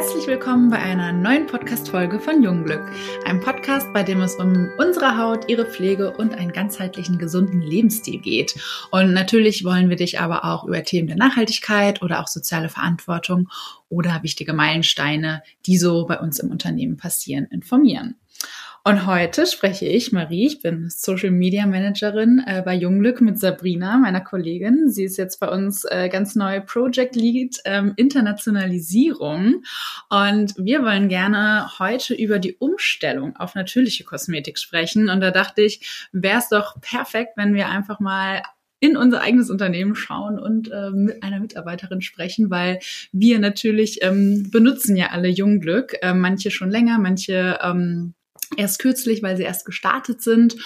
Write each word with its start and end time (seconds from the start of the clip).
Herzlich 0.00 0.26
willkommen 0.26 0.70
bei 0.70 0.78
einer 0.78 1.12
neuen 1.12 1.46
Podcast-Folge 1.46 2.20
von 2.20 2.42
Jungglück. 2.42 2.80
Einem 3.26 3.40
Podcast, 3.42 3.86
bei 3.92 4.02
dem 4.02 4.22
es 4.22 4.34
um 4.36 4.70
unsere 4.78 5.18
Haut, 5.18 5.50
ihre 5.50 5.66
Pflege 5.66 6.16
und 6.16 6.34
einen 6.34 6.52
ganzheitlichen, 6.52 7.18
gesunden 7.18 7.60
Lebensstil 7.60 8.18
geht. 8.18 8.58
Und 8.90 9.12
natürlich 9.12 9.62
wollen 9.62 9.90
wir 9.90 9.96
dich 9.96 10.18
aber 10.18 10.46
auch 10.46 10.64
über 10.64 10.82
Themen 10.84 11.06
der 11.06 11.18
Nachhaltigkeit 11.18 12.00
oder 12.00 12.20
auch 12.20 12.28
soziale 12.28 12.70
Verantwortung 12.70 13.50
oder 13.90 14.22
wichtige 14.22 14.54
Meilensteine, 14.54 15.42
die 15.66 15.76
so 15.76 16.06
bei 16.06 16.18
uns 16.18 16.38
im 16.38 16.50
Unternehmen 16.50 16.96
passieren, 16.96 17.44
informieren. 17.50 18.19
Und 18.82 19.06
heute 19.06 19.46
spreche 19.46 19.84
ich, 19.84 20.10
Marie, 20.10 20.46
ich 20.46 20.62
bin 20.62 20.88
Social 20.88 21.30
Media 21.30 21.66
Managerin 21.66 22.42
äh, 22.46 22.62
bei 22.62 22.74
Junglück 22.74 23.20
mit 23.20 23.38
Sabrina, 23.38 23.98
meiner 23.98 24.22
Kollegin. 24.22 24.88
Sie 24.88 25.04
ist 25.04 25.18
jetzt 25.18 25.38
bei 25.38 25.48
uns 25.48 25.84
äh, 25.84 26.08
ganz 26.08 26.34
neu 26.34 26.62
Project 26.62 27.14
Lead 27.14 27.58
ähm, 27.66 27.92
Internationalisierung. 27.96 29.64
Und 30.08 30.54
wir 30.56 30.82
wollen 30.82 31.10
gerne 31.10 31.78
heute 31.78 32.14
über 32.14 32.38
die 32.38 32.56
Umstellung 32.56 33.36
auf 33.36 33.54
natürliche 33.54 34.04
Kosmetik 34.04 34.58
sprechen. 34.58 35.10
Und 35.10 35.20
da 35.20 35.30
dachte 35.30 35.60
ich, 35.60 36.08
wäre 36.12 36.38
es 36.38 36.48
doch 36.48 36.80
perfekt, 36.80 37.32
wenn 37.36 37.52
wir 37.52 37.68
einfach 37.68 38.00
mal 38.00 38.42
in 38.80 38.96
unser 38.96 39.20
eigenes 39.20 39.50
Unternehmen 39.50 39.94
schauen 39.94 40.38
und 40.38 40.70
äh, 40.70 40.88
mit 40.90 41.22
einer 41.22 41.38
Mitarbeiterin 41.38 42.00
sprechen, 42.00 42.48
weil 42.48 42.78
wir 43.12 43.40
natürlich 43.40 44.02
ähm, 44.02 44.50
benutzen 44.50 44.96
ja 44.96 45.08
alle 45.08 45.28
Jungglück, 45.28 45.96
äh, 46.00 46.14
manche 46.14 46.50
schon 46.50 46.70
länger, 46.70 46.98
manche 46.98 47.58
ähm, 47.62 48.14
erst 48.56 48.78
kürzlich, 48.78 49.22
weil 49.22 49.36
sie 49.36 49.44
erst 49.44 49.64
gestartet 49.64 50.22
sind. 50.22 50.56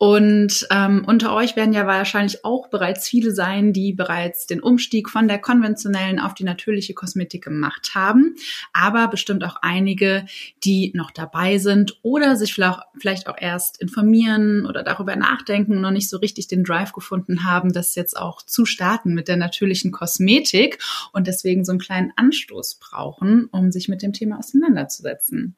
Und 0.00 0.64
ähm, 0.70 1.02
unter 1.08 1.34
euch 1.34 1.56
werden 1.56 1.72
ja 1.72 1.84
wahrscheinlich 1.84 2.44
auch 2.44 2.68
bereits 2.68 3.08
viele 3.08 3.32
sein, 3.32 3.72
die 3.72 3.92
bereits 3.92 4.46
den 4.46 4.60
Umstieg 4.60 5.10
von 5.10 5.26
der 5.26 5.40
konventionellen 5.40 6.20
auf 6.20 6.34
die 6.34 6.44
natürliche 6.44 6.94
Kosmetik 6.94 7.42
gemacht 7.42 7.96
haben, 7.96 8.36
aber 8.72 9.08
bestimmt 9.08 9.42
auch 9.42 9.56
einige, 9.60 10.24
die 10.62 10.92
noch 10.94 11.10
dabei 11.10 11.58
sind 11.58 11.98
oder 12.02 12.36
sich 12.36 12.54
vielleicht 12.54 13.26
auch 13.26 13.36
erst 13.36 13.82
informieren 13.82 14.66
oder 14.66 14.84
darüber 14.84 15.16
nachdenken 15.16 15.72
und 15.72 15.80
noch 15.80 15.90
nicht 15.90 16.08
so 16.08 16.18
richtig 16.18 16.46
den 16.46 16.62
Drive 16.62 16.92
gefunden 16.92 17.42
haben, 17.42 17.72
das 17.72 17.96
jetzt 17.96 18.16
auch 18.16 18.42
zu 18.42 18.66
starten 18.66 19.14
mit 19.14 19.26
der 19.26 19.36
natürlichen 19.36 19.90
Kosmetik 19.90 20.78
und 21.12 21.26
deswegen 21.26 21.64
so 21.64 21.72
einen 21.72 21.80
kleinen 21.80 22.12
Anstoß 22.14 22.76
brauchen, 22.76 23.46
um 23.50 23.72
sich 23.72 23.88
mit 23.88 24.02
dem 24.02 24.12
Thema 24.12 24.38
auseinanderzusetzen. 24.38 25.56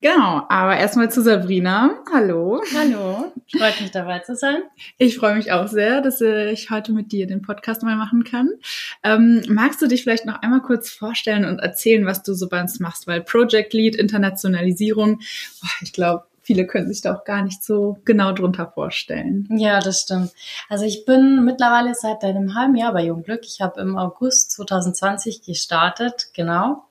Genau, 0.00 0.46
aber 0.48 0.76
erstmal 0.76 1.10
zu 1.10 1.22
Sabrina. 1.22 1.90
Hallo. 2.12 2.62
Hallo, 2.72 3.32
freut 3.50 3.80
mich 3.80 3.90
dabei 3.90 4.20
zu 4.20 4.36
sein. 4.36 4.62
Ich 4.96 5.18
freue 5.18 5.34
mich 5.34 5.50
auch 5.50 5.66
sehr, 5.66 6.00
dass 6.00 6.20
ich 6.20 6.70
heute 6.70 6.92
mit 6.92 7.10
dir 7.10 7.26
den 7.26 7.42
Podcast 7.42 7.82
mal 7.82 7.96
machen 7.96 8.22
kann. 8.22 8.48
Ähm, 9.02 9.42
magst 9.48 9.82
du 9.82 9.88
dich 9.88 10.04
vielleicht 10.04 10.24
noch 10.24 10.40
einmal 10.40 10.62
kurz 10.62 10.88
vorstellen 10.88 11.44
und 11.44 11.58
erzählen, 11.58 12.06
was 12.06 12.22
du 12.22 12.34
so 12.34 12.48
bei 12.48 12.60
uns 12.60 12.78
machst? 12.78 13.08
Weil 13.08 13.22
Project 13.22 13.72
Lead, 13.72 13.96
Internationalisierung, 13.96 15.18
ich 15.80 15.92
glaube, 15.92 16.26
viele 16.42 16.64
können 16.64 16.86
sich 16.86 17.02
da 17.02 17.16
auch 17.16 17.24
gar 17.24 17.42
nicht 17.42 17.64
so 17.64 17.98
genau 18.04 18.30
drunter 18.30 18.70
vorstellen. 18.72 19.48
Ja, 19.50 19.80
das 19.80 20.02
stimmt. 20.02 20.30
Also 20.68 20.84
ich 20.84 21.06
bin 21.06 21.44
mittlerweile 21.44 21.94
seit 21.96 22.22
einem 22.22 22.54
halben 22.54 22.76
Jahr 22.76 22.92
bei 22.92 23.04
Jungglück. 23.04 23.40
Ich 23.42 23.60
habe 23.60 23.80
im 23.80 23.98
August 23.98 24.52
2020 24.52 25.42
gestartet, 25.42 26.28
genau. 26.34 26.84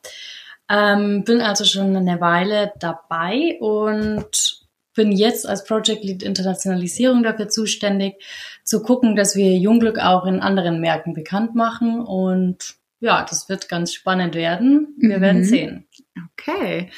Ähm, 0.69 1.23
bin 1.23 1.41
also 1.41 1.63
schon 1.63 1.95
eine 1.95 2.19
Weile 2.19 2.73
dabei 2.79 3.57
und 3.59 4.65
bin 4.93 5.11
jetzt 5.11 5.47
als 5.47 5.63
Project 5.63 6.03
Lead 6.03 6.23
Internationalisierung 6.23 7.23
dafür 7.23 7.47
zuständig, 7.47 8.15
zu 8.63 8.81
gucken, 8.81 9.15
dass 9.15 9.35
wir 9.35 9.55
Jungglück 9.55 9.99
auch 9.99 10.25
in 10.25 10.41
anderen 10.41 10.81
Märkten 10.81 11.13
bekannt 11.13 11.55
machen. 11.55 12.01
Und 12.01 12.75
ja, 12.99 13.25
das 13.29 13.47
wird 13.47 13.69
ganz 13.69 13.93
spannend 13.93 14.35
werden. 14.35 14.95
Wir 14.97 15.17
mhm. 15.17 15.21
werden 15.21 15.43
sehen. 15.43 15.87
Okay. 16.33 16.89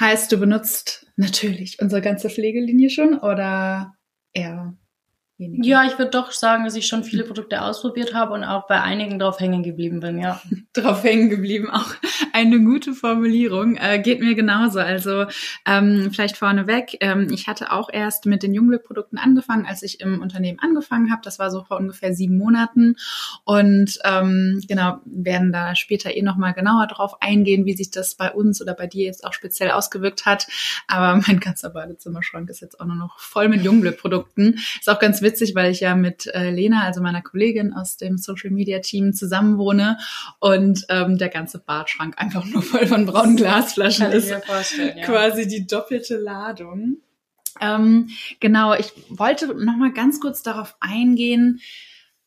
Heißt, 0.00 0.32
du 0.32 0.38
benutzt 0.38 1.06
natürlich 1.16 1.80
unsere 1.80 2.00
ganze 2.00 2.30
Pflegelinie 2.30 2.90
schon 2.90 3.18
oder 3.18 3.94
eher 4.32 4.74
weniger. 5.42 5.64
Ja, 5.64 5.84
ich 5.84 5.98
würde 5.98 6.10
doch 6.10 6.32
sagen, 6.32 6.64
dass 6.64 6.76
ich 6.76 6.86
schon 6.86 7.04
viele 7.04 7.24
Produkte 7.24 7.62
ausprobiert 7.62 8.14
habe 8.14 8.32
und 8.32 8.44
auch 8.44 8.66
bei 8.66 8.80
einigen 8.80 9.18
drauf 9.18 9.40
hängen 9.40 9.62
geblieben 9.62 10.00
bin, 10.00 10.18
ja. 10.18 10.40
drauf 10.72 11.04
hängen 11.04 11.28
geblieben, 11.30 11.68
auch 11.70 11.94
eine 12.32 12.60
gute 12.62 12.94
Formulierung. 12.94 13.76
Äh, 13.76 14.00
geht 14.00 14.20
mir 14.20 14.34
genauso. 14.34 14.80
Also 14.80 15.26
ähm, 15.66 16.10
vielleicht 16.12 16.36
vorneweg, 16.36 16.96
ähm, 17.00 17.28
ich 17.30 17.46
hatte 17.46 17.72
auch 17.72 17.88
erst 17.92 18.26
mit 18.26 18.42
den 18.42 18.54
Jungglück-Produkten 18.54 19.18
angefangen, 19.18 19.66
als 19.66 19.82
ich 19.82 20.00
im 20.00 20.20
Unternehmen 20.22 20.58
angefangen 20.60 21.10
habe. 21.10 21.22
Das 21.24 21.38
war 21.38 21.50
so 21.50 21.64
vor 21.64 21.78
ungefähr 21.78 22.14
sieben 22.14 22.38
Monaten. 22.38 22.96
Und 23.44 23.98
ähm, 24.04 24.62
genau, 24.66 25.00
werden 25.04 25.52
da 25.52 25.74
später 25.74 26.14
eh 26.14 26.22
nochmal 26.22 26.54
genauer 26.54 26.86
drauf 26.86 27.20
eingehen, 27.20 27.66
wie 27.66 27.74
sich 27.74 27.90
das 27.90 28.14
bei 28.14 28.30
uns 28.30 28.62
oder 28.62 28.74
bei 28.74 28.86
dir 28.86 29.04
jetzt 29.04 29.24
auch 29.24 29.32
speziell 29.32 29.70
ausgewirkt 29.70 30.26
hat. 30.26 30.46
Aber 30.86 31.20
mein 31.26 31.40
ganzer 31.40 31.70
Badezimmerschrank 31.70 32.48
ist 32.50 32.60
jetzt 32.60 32.80
auch 32.80 32.86
nur 32.86 32.96
noch 32.96 33.18
voll 33.18 33.48
mit 33.48 33.62
Jungglück-Produkten. 33.62 34.54
Ist 34.78 34.88
auch 34.88 34.98
ganz 34.98 35.22
witzig 35.22 35.31
witzig, 35.32 35.54
weil 35.54 35.70
ich 35.70 35.80
ja 35.80 35.94
mit 35.94 36.26
äh, 36.26 36.50
Lena, 36.50 36.84
also 36.84 37.00
meiner 37.00 37.22
Kollegin 37.22 37.72
aus 37.72 37.96
dem 37.96 38.18
Social 38.18 38.50
Media 38.50 38.80
Team, 38.80 39.14
zusammen 39.14 39.58
wohne 39.58 39.98
und 40.40 40.84
ähm, 40.88 41.18
der 41.18 41.28
ganze 41.28 41.58
Badschrank 41.58 42.14
einfach 42.18 42.44
nur 42.44 42.62
voll 42.62 42.86
von 42.86 43.06
braunen 43.06 43.36
Glasflaschen 43.36 44.06
Kann 44.06 44.16
ist. 44.16 44.30
Ja. 44.30 44.40
Quasi 45.04 45.48
die 45.48 45.66
doppelte 45.66 46.16
Ladung. 46.18 46.98
Ähm, 47.60 48.08
genau, 48.40 48.74
ich 48.74 48.92
wollte 49.08 49.46
noch 49.46 49.76
mal 49.76 49.92
ganz 49.92 50.20
kurz 50.20 50.42
darauf 50.42 50.76
eingehen, 50.80 51.60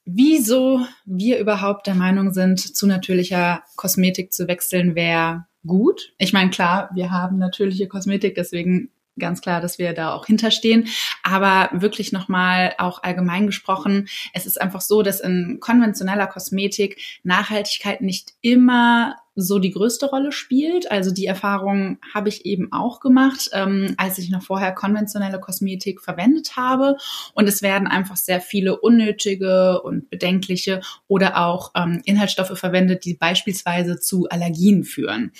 wieso 0.05 0.85
wir 1.05 1.39
überhaupt 1.39 1.87
der 1.87 1.95
Meinung 1.95 2.31
sind, 2.33 2.59
zu 2.59 2.87
natürlicher 2.87 3.63
Kosmetik 3.75 4.33
zu 4.33 4.47
wechseln 4.47 4.95
wäre 4.95 5.45
gut. 5.65 6.13
Ich 6.17 6.31
meine, 6.31 6.51
klar, 6.51 6.89
wir 6.93 7.11
haben 7.11 7.37
natürliche 7.37 7.87
Kosmetik, 7.87 8.35
deswegen 8.35 8.91
ganz 9.17 9.41
klar, 9.41 9.61
dass 9.61 9.79
wir 9.79 9.93
da 9.93 10.13
auch 10.13 10.25
hinterstehen. 10.25 10.87
Aber 11.23 11.69
wirklich 11.73 12.11
nochmal 12.11 12.75
auch 12.77 13.03
allgemein 13.03 13.47
gesprochen, 13.47 14.07
es 14.33 14.45
ist 14.45 14.59
einfach 14.59 14.81
so, 14.81 15.01
dass 15.01 15.19
in 15.19 15.57
konventioneller 15.59 16.27
Kosmetik 16.27 16.99
Nachhaltigkeit 17.23 18.01
nicht 18.01 18.33
immer 18.41 19.15
so 19.35 19.59
die 19.59 19.71
größte 19.71 20.07
Rolle 20.07 20.31
spielt. 20.31 20.89
Also 20.89 21.11
die 21.11 21.25
Erfahrung 21.25 21.99
habe 22.13 22.29
ich 22.29 22.45
eben 22.45 22.71
auch 22.71 22.99
gemacht, 22.99 23.49
ähm, 23.53 23.93
als 23.97 24.17
ich 24.17 24.29
noch 24.29 24.41
vorher 24.41 24.71
konventionelle 24.71 25.39
Kosmetik 25.39 26.01
verwendet 26.01 26.55
habe. 26.55 26.95
Und 27.33 27.47
es 27.47 27.61
werden 27.61 27.87
einfach 27.87 28.15
sehr 28.15 28.41
viele 28.41 28.79
unnötige 28.79 29.81
und 29.81 30.09
bedenkliche 30.09 30.81
oder 31.07 31.45
auch 31.45 31.71
ähm, 31.75 32.01
Inhaltsstoffe 32.05 32.57
verwendet, 32.57 33.05
die 33.05 33.13
beispielsweise 33.13 33.99
zu 33.99 34.27
Allergien 34.29 34.83
führen. 34.83 35.31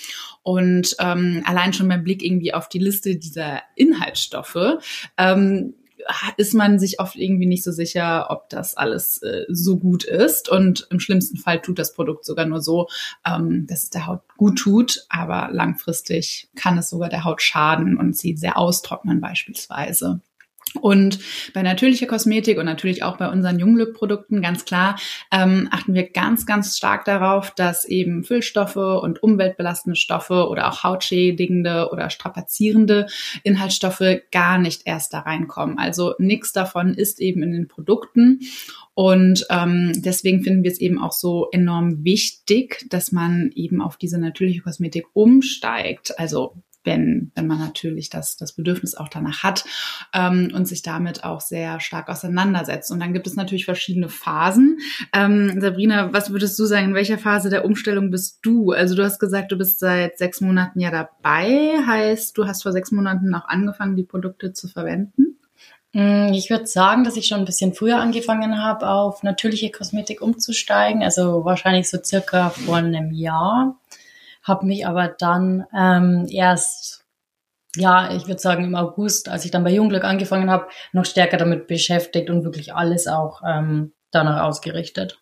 Und 0.42 0.94
ähm, 0.98 1.42
allein 1.46 1.72
schon 1.72 1.88
beim 1.88 2.04
Blick 2.04 2.22
irgendwie 2.22 2.52
auf 2.52 2.68
die 2.68 2.78
Liste 2.78 3.16
dieser 3.16 3.62
Inhaltsstoffe 3.74 4.78
ähm, 5.16 5.74
ist 6.36 6.54
man 6.54 6.78
sich 6.78 7.00
oft 7.00 7.16
irgendwie 7.16 7.46
nicht 7.46 7.64
so 7.64 7.72
sicher, 7.72 8.26
ob 8.30 8.48
das 8.48 8.76
alles 8.76 9.22
äh, 9.22 9.44
so 9.48 9.76
gut 9.76 10.04
ist. 10.04 10.48
Und 10.48 10.86
im 10.90 11.00
schlimmsten 11.00 11.36
Fall 11.36 11.60
tut 11.60 11.78
das 11.78 11.94
Produkt 11.94 12.24
sogar 12.24 12.46
nur 12.46 12.60
so, 12.60 12.88
ähm, 13.26 13.66
dass 13.66 13.84
es 13.84 13.90
der 13.90 14.06
Haut 14.06 14.22
gut 14.36 14.58
tut, 14.58 15.06
aber 15.08 15.48
langfristig 15.52 16.48
kann 16.54 16.78
es 16.78 16.90
sogar 16.90 17.08
der 17.08 17.24
Haut 17.24 17.42
schaden 17.42 17.96
und 17.96 18.16
sie 18.16 18.36
sehr 18.36 18.56
austrocknen 18.56 19.20
beispielsweise. 19.20 20.20
Und 20.76 21.18
bei 21.54 21.62
natürlicher 21.62 22.06
Kosmetik 22.06 22.58
und 22.58 22.64
natürlich 22.64 23.02
auch 23.02 23.16
bei 23.16 23.28
unseren 23.28 23.58
Junglück-Produkten 23.58 24.42
ganz 24.42 24.64
klar 24.64 24.98
ähm, 25.32 25.68
achten 25.70 25.94
wir 25.94 26.08
ganz, 26.10 26.46
ganz 26.46 26.76
stark 26.76 27.04
darauf, 27.04 27.50
dass 27.52 27.84
eben 27.84 28.24
Füllstoffe 28.24 28.76
und 28.76 29.22
umweltbelastende 29.22 29.96
Stoffe 29.96 30.48
oder 30.48 30.68
auch 30.68 30.84
hautschädigende 30.84 31.88
oder 31.90 32.10
strapazierende 32.10 33.06
Inhaltsstoffe 33.42 34.02
gar 34.30 34.58
nicht 34.58 34.82
erst 34.84 35.12
da 35.12 35.20
reinkommen. 35.20 35.78
Also 35.78 36.14
nichts 36.18 36.52
davon 36.52 36.94
ist 36.94 37.20
eben 37.20 37.42
in 37.42 37.52
den 37.52 37.68
Produkten. 37.68 38.40
Und 38.94 39.46
ähm, 39.50 39.92
deswegen 39.94 40.42
finden 40.42 40.64
wir 40.64 40.70
es 40.70 40.80
eben 40.80 40.98
auch 40.98 41.12
so 41.12 41.48
enorm 41.52 42.02
wichtig, 42.02 42.86
dass 42.88 43.12
man 43.12 43.50
eben 43.54 43.82
auf 43.82 43.98
diese 43.98 44.18
natürliche 44.18 44.62
Kosmetik 44.62 45.04
umsteigt. 45.12 46.18
Also 46.18 46.54
wenn, 46.86 47.32
wenn 47.34 47.46
man 47.46 47.58
natürlich 47.58 48.08
das, 48.08 48.36
das 48.36 48.52
Bedürfnis 48.52 48.94
auch 48.94 49.08
danach 49.08 49.42
hat 49.42 49.64
ähm, 50.14 50.52
und 50.54 50.66
sich 50.66 50.82
damit 50.82 51.24
auch 51.24 51.40
sehr 51.40 51.80
stark 51.80 52.08
auseinandersetzt. 52.08 52.90
Und 52.90 53.00
dann 53.00 53.12
gibt 53.12 53.26
es 53.26 53.36
natürlich 53.36 53.64
verschiedene 53.64 54.08
Phasen. 54.08 54.78
Ähm, 55.12 55.60
Sabrina, 55.60 56.12
was 56.12 56.30
würdest 56.30 56.58
du 56.58 56.64
sagen, 56.64 56.86
in 56.86 56.94
welcher 56.94 57.18
Phase 57.18 57.50
der 57.50 57.64
Umstellung 57.64 58.10
bist 58.10 58.38
du? 58.42 58.70
Also 58.70 58.94
du 58.94 59.04
hast 59.04 59.18
gesagt, 59.18 59.52
du 59.52 59.58
bist 59.58 59.80
seit 59.80 60.16
sechs 60.16 60.40
Monaten 60.40 60.80
ja 60.80 60.90
dabei, 60.90 61.76
heißt, 61.86 62.38
du 62.38 62.46
hast 62.46 62.62
vor 62.62 62.72
sechs 62.72 62.92
Monaten 62.92 63.34
auch 63.34 63.48
angefangen, 63.48 63.96
die 63.96 64.04
Produkte 64.04 64.52
zu 64.52 64.68
verwenden? 64.68 65.36
Mm, 65.92 66.32
ich 66.34 66.50
würde 66.50 66.66
sagen, 66.66 67.04
dass 67.04 67.16
ich 67.16 67.26
schon 67.26 67.38
ein 67.38 67.46
bisschen 67.46 67.72
früher 67.72 67.98
angefangen 67.98 68.62
habe, 68.62 68.88
auf 68.88 69.22
natürliche 69.22 69.70
Kosmetik 69.70 70.20
umzusteigen. 70.20 71.02
Also 71.02 71.44
wahrscheinlich 71.46 71.88
so 71.88 71.98
circa 72.02 72.50
vor 72.50 72.76
einem 72.76 73.12
Jahr 73.12 73.76
habe 74.46 74.66
mich 74.66 74.86
aber 74.86 75.08
dann 75.08 75.66
ähm, 75.76 76.26
erst, 76.30 77.04
ja, 77.74 78.14
ich 78.14 78.26
würde 78.26 78.40
sagen 78.40 78.64
im 78.64 78.76
August, 78.76 79.28
als 79.28 79.44
ich 79.44 79.50
dann 79.50 79.64
bei 79.64 79.72
Jungglück 79.72 80.04
angefangen 80.04 80.50
habe, 80.50 80.68
noch 80.92 81.04
stärker 81.04 81.36
damit 81.36 81.66
beschäftigt 81.66 82.30
und 82.30 82.44
wirklich 82.44 82.74
alles 82.74 83.08
auch 83.08 83.42
ähm, 83.46 83.92
danach 84.10 84.42
ausgerichtet. 84.42 85.18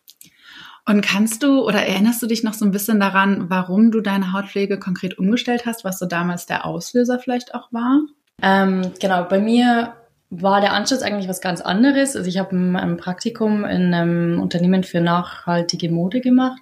Und 0.87 1.01
kannst 1.01 1.41
du 1.41 1.65
oder 1.65 1.83
erinnerst 1.83 2.21
du 2.21 2.27
dich 2.27 2.43
noch 2.43 2.53
so 2.53 2.63
ein 2.63 2.71
bisschen 2.71 2.99
daran, 2.99 3.49
warum 3.49 3.89
du 3.89 4.01
deine 4.01 4.33
Hautpflege 4.33 4.77
konkret 4.77 5.17
umgestellt 5.17 5.65
hast, 5.65 5.83
was 5.83 5.97
so 5.97 6.05
damals 6.05 6.45
der 6.45 6.63
Auslöser 6.63 7.17
vielleicht 7.17 7.55
auch 7.55 7.73
war? 7.73 8.01
Ähm, 8.43 8.91
genau, 8.99 9.23
bei 9.23 9.39
mir 9.39 9.93
war 10.29 10.61
der 10.61 10.73
Anschluss 10.73 11.01
eigentlich 11.01 11.27
was 11.27 11.41
ganz 11.41 11.61
anderes. 11.61 12.15
Also 12.15 12.29
ich 12.29 12.37
habe 12.37 12.55
ein, 12.55 12.75
ein, 12.75 12.97
Praktikum 12.97 13.65
in 13.65 13.93
einem 13.93 14.39
Unternehmen 14.39 14.83
für 14.83 15.01
nachhaltige 15.01 15.89
Mode 15.89 16.21
gemacht 16.21 16.61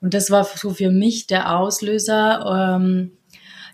und 0.00 0.14
das 0.14 0.30
war 0.30 0.44
so 0.44 0.70
für 0.70 0.90
mich 0.90 1.26
der 1.26 1.56
Auslöser, 1.56 2.76
ähm, 2.76 3.12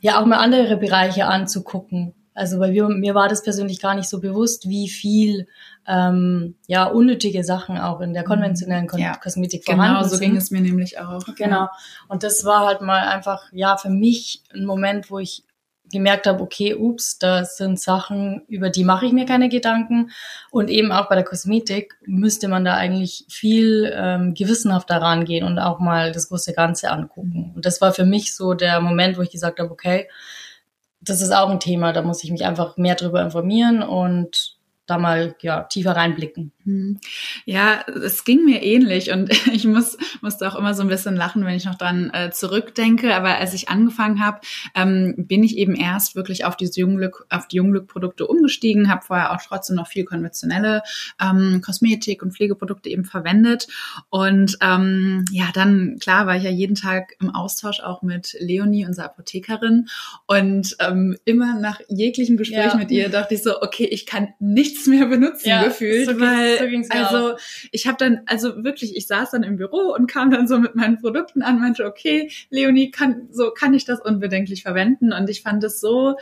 ja 0.00 0.20
auch 0.20 0.26
mal 0.26 0.38
andere 0.38 0.76
Bereiche 0.76 1.26
anzugucken. 1.26 2.14
Also 2.34 2.58
bei 2.58 2.72
mir, 2.72 2.88
mir 2.88 3.14
war 3.14 3.28
das 3.28 3.42
persönlich 3.42 3.80
gar 3.80 3.94
nicht 3.94 4.08
so 4.08 4.20
bewusst, 4.20 4.68
wie 4.68 4.88
viel 4.88 5.46
ähm, 5.86 6.56
ja 6.66 6.84
unnötige 6.86 7.44
Sachen 7.44 7.78
auch 7.78 8.00
in 8.00 8.12
der 8.12 8.22
mhm. 8.22 8.28
konventionellen 8.28 8.86
Kon 8.86 9.00
ja, 9.00 9.16
Kosmetik 9.16 9.64
vorhanden 9.64 9.94
genau, 9.94 10.02
so 10.02 10.16
sind. 10.16 10.20
ging 10.20 10.36
es 10.36 10.50
mir 10.50 10.60
nämlich 10.60 10.98
auch. 10.98 11.24
Genau. 11.36 11.68
Und 12.08 12.22
das 12.22 12.44
war 12.44 12.66
halt 12.66 12.80
mal 12.80 13.06
einfach 13.08 13.44
ja 13.52 13.76
für 13.76 13.90
mich 13.90 14.42
ein 14.52 14.66
Moment, 14.66 15.10
wo 15.10 15.20
ich 15.20 15.44
gemerkt 15.94 16.26
habe, 16.26 16.42
okay, 16.42 16.74
ups, 16.74 17.18
das 17.18 17.56
sind 17.56 17.80
Sachen, 17.80 18.42
über 18.48 18.68
die 18.68 18.84
mache 18.84 19.06
ich 19.06 19.12
mir 19.12 19.24
keine 19.24 19.48
Gedanken. 19.48 20.10
Und 20.50 20.68
eben 20.68 20.92
auch 20.92 21.08
bei 21.08 21.14
der 21.14 21.24
Kosmetik 21.24 21.96
müsste 22.04 22.48
man 22.48 22.66
da 22.66 22.74
eigentlich 22.74 23.24
viel 23.30 23.90
ähm, 23.96 24.34
gewissenhafter 24.34 24.96
rangehen 24.96 25.46
und 25.46 25.58
auch 25.58 25.80
mal 25.80 26.12
das 26.12 26.28
große 26.28 26.52
Ganze 26.52 26.90
angucken. 26.90 27.52
Und 27.54 27.64
das 27.64 27.80
war 27.80 27.94
für 27.94 28.04
mich 28.04 28.34
so 28.34 28.52
der 28.52 28.82
Moment, 28.82 29.16
wo 29.16 29.22
ich 29.22 29.30
gesagt 29.30 29.58
habe, 29.58 29.70
okay, 29.70 30.08
das 31.00 31.22
ist 31.22 31.32
auch 31.32 31.50
ein 31.50 31.60
Thema, 31.60 31.92
da 31.92 32.02
muss 32.02 32.24
ich 32.24 32.30
mich 32.30 32.44
einfach 32.44 32.76
mehr 32.76 32.94
drüber 32.94 33.22
informieren 33.22 33.82
und 33.82 34.53
da 34.86 34.98
mal 34.98 35.34
ja 35.40 35.64
tiefer 35.64 35.92
reinblicken. 35.92 36.52
Hm. 36.64 36.98
Ja, 37.44 37.84
es 37.86 38.24
ging 38.24 38.44
mir 38.44 38.62
ähnlich 38.62 39.10
und 39.10 39.30
ich 39.52 39.64
muss 39.64 39.96
musste 40.20 40.48
auch 40.48 40.56
immer 40.56 40.74
so 40.74 40.82
ein 40.82 40.88
bisschen 40.88 41.16
lachen, 41.16 41.44
wenn 41.44 41.54
ich 41.54 41.64
noch 41.64 41.76
dran 41.76 42.10
äh, 42.12 42.30
zurückdenke. 42.30 43.14
Aber 43.14 43.38
als 43.38 43.54
ich 43.54 43.68
angefangen 43.68 44.24
habe, 44.24 44.40
ähm, 44.74 45.14
bin 45.16 45.42
ich 45.42 45.56
eben 45.56 45.74
erst 45.74 46.16
wirklich 46.16 46.44
auf 46.44 46.56
diese 46.56 46.80
Junglück 46.80 47.26
auf 47.30 47.48
die 47.48 47.56
Junglück-Produkte 47.56 48.26
umgestiegen, 48.26 48.90
habe 48.90 49.04
vorher 49.04 49.32
auch 49.32 49.42
trotzdem 49.42 49.76
noch 49.76 49.88
viel 49.88 50.04
konventionelle 50.04 50.82
ähm, 51.20 51.60
Kosmetik 51.64 52.22
und 52.22 52.32
Pflegeprodukte 52.32 52.88
eben 52.88 53.04
verwendet 53.04 53.66
und 54.10 54.58
ähm, 54.60 55.24
ja, 55.30 55.46
dann 55.54 55.98
klar 56.00 56.26
war 56.26 56.36
ich 56.36 56.44
ja 56.44 56.50
jeden 56.50 56.74
Tag 56.74 57.14
im 57.20 57.30
Austausch 57.34 57.80
auch 57.80 58.02
mit 58.02 58.36
Leonie, 58.38 58.86
unserer 58.86 59.06
Apothekerin 59.06 59.88
und 60.26 60.76
ähm, 60.80 61.16
immer 61.24 61.58
nach 61.58 61.80
jeglichem 61.88 62.36
Gespräch 62.36 62.72
ja. 62.72 62.76
mit 62.76 62.90
ihr 62.90 63.08
dachte 63.08 63.34
ich 63.34 63.42
so, 63.42 63.60
okay, 63.62 63.84
ich 63.84 64.06
kann 64.06 64.28
nichts 64.74 64.86
mehr 64.86 65.06
benutzen 65.06 65.48
ja, 65.48 65.64
gefühlt, 65.64 66.06
so 66.06 66.20
weil 66.20 66.84
so 66.84 66.90
also 66.90 67.36
ich 67.70 67.86
habe 67.86 67.96
dann, 67.98 68.22
also 68.26 68.64
wirklich, 68.64 68.96
ich 68.96 69.06
saß 69.06 69.30
dann 69.30 69.42
im 69.42 69.56
Büro 69.56 69.94
und 69.94 70.10
kam 70.10 70.30
dann 70.30 70.48
so 70.48 70.58
mit 70.58 70.74
meinen 70.74 71.00
Produkten 71.00 71.42
an, 71.42 71.60
meinte, 71.60 71.84
okay, 71.84 72.30
Leonie, 72.50 72.90
kann, 72.90 73.28
so 73.30 73.50
kann 73.50 73.74
ich 73.74 73.84
das 73.84 74.00
unbedenklich 74.00 74.62
verwenden. 74.62 75.12
Und 75.12 75.30
ich 75.30 75.42
fand 75.42 75.62
es 75.64 75.80
so, 75.80 76.16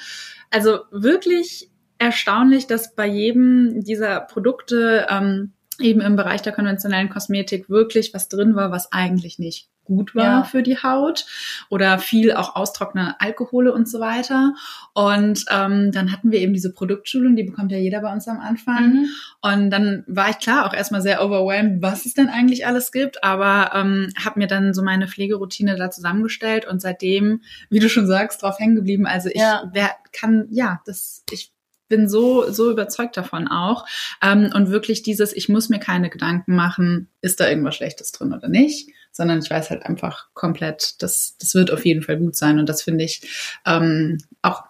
also 0.51 0.81
wirklich 0.91 1.71
erstaunlich, 1.99 2.67
dass 2.67 2.95
bei 2.95 3.07
jedem 3.07 3.83
dieser 3.85 4.21
Produkte 4.21 5.07
ähm, 5.09 5.53
eben 5.83 6.01
im 6.01 6.17
Bereich 6.17 6.43
der 6.43 6.53
konventionellen 6.53 7.09
Kosmetik 7.09 7.69
wirklich 7.69 8.15
was 8.15 8.29
drin 8.29 8.55
war, 8.55 8.71
was 8.71 8.93
eigentlich 8.93 9.39
nicht 9.39 9.69
gut 9.85 10.15
war 10.15 10.25
ja. 10.25 10.45
für 10.45 10.63
die 10.63 10.79
Haut 10.79 11.27
oder 11.69 11.99
viel 11.99 12.33
auch 12.33 12.57
austrocknende 12.57 13.17
Alkohole 13.19 13.73
und 13.73 13.89
so 13.89 14.01
weiter. 14.01 14.55
Und 14.95 15.45
ähm, 15.51 15.93
dann 15.93 16.13
hatten 16.13 16.31
wir 16.31 16.41
eben 16.41 16.53
diese 16.53 16.73
Produktschulung, 16.73 17.37
die 17.37 17.43
bekommt 17.43 17.73
ja 17.73 17.79
jeder 17.79 18.01
bei 18.01 18.13
uns 18.13 18.29
am 18.29 18.41
Anfang. 18.41 18.93
Mhm. 18.93 19.09
Und 19.41 19.71
dann 19.71 20.05
war 20.07 20.31
ich 20.31 20.39
klar 20.39 20.67
auch 20.67 20.75
erstmal 20.75 21.03
sehr 21.03 21.25
overwhelmed, 21.25 21.83
was 21.83 22.07
es 22.07 22.15
denn 22.15 22.29
eigentlich 22.29 22.67
alles 22.67 22.93
gibt, 22.93 23.25
aber 23.25 23.73
ähm, 23.75 24.13
habe 24.25 24.41
mir 24.41 24.47
dann 24.47 24.75
so 24.75 24.83
meine 24.83 25.09
Pflegeroutine 25.09 25.77
da 25.77 25.91
zusammengestellt 25.91 26.67
und 26.67 26.81
seitdem, 26.81 27.43
wie 27.69 27.81
du 27.81 27.89
schon 27.89 28.07
sagst, 28.07 28.43
drauf 28.43 28.59
hängen 28.59 28.77
geblieben. 28.77 29.07
Also 29.07 29.29
ich 29.29 29.41
ja. 29.41 29.69
wer 29.73 29.91
kann, 30.13 30.47
ja, 30.51 30.81
das, 30.85 31.25
ich 31.31 31.52
bin 31.93 32.09
so, 32.09 32.51
so 32.51 32.71
überzeugt 32.71 33.19
davon 33.19 33.49
auch. 33.49 33.87
Ähm, 34.23 34.51
und 34.55 34.71
wirklich 34.71 35.03
dieses, 35.03 35.35
ich 35.35 35.51
muss 35.51 35.69
mir 35.69 35.79
keine 35.79 36.09
Gedanken 36.09 36.57
machen, 36.57 37.11
ist 37.21 37.39
da 37.39 37.47
irgendwas 37.47 37.77
Schlechtes 37.77 38.13
drin 38.13 38.33
oder 38.33 38.49
nicht, 38.49 38.89
sondern 39.11 39.41
ich 39.41 39.51
weiß 39.51 39.69
halt 39.69 39.85
einfach 39.85 40.29
komplett, 40.33 41.03
das, 41.03 41.37
das 41.39 41.55
wird 41.55 41.71
auf 41.71 41.85
jeden 41.85 42.03
Fall 42.03 42.19
gut 42.19 42.35
sein. 42.35 42.59
Und 42.59 42.67
das 42.71 42.83
finde 42.83 43.05
ich 43.05 43.61
ähm, 43.67 44.17
auch 44.41 44.63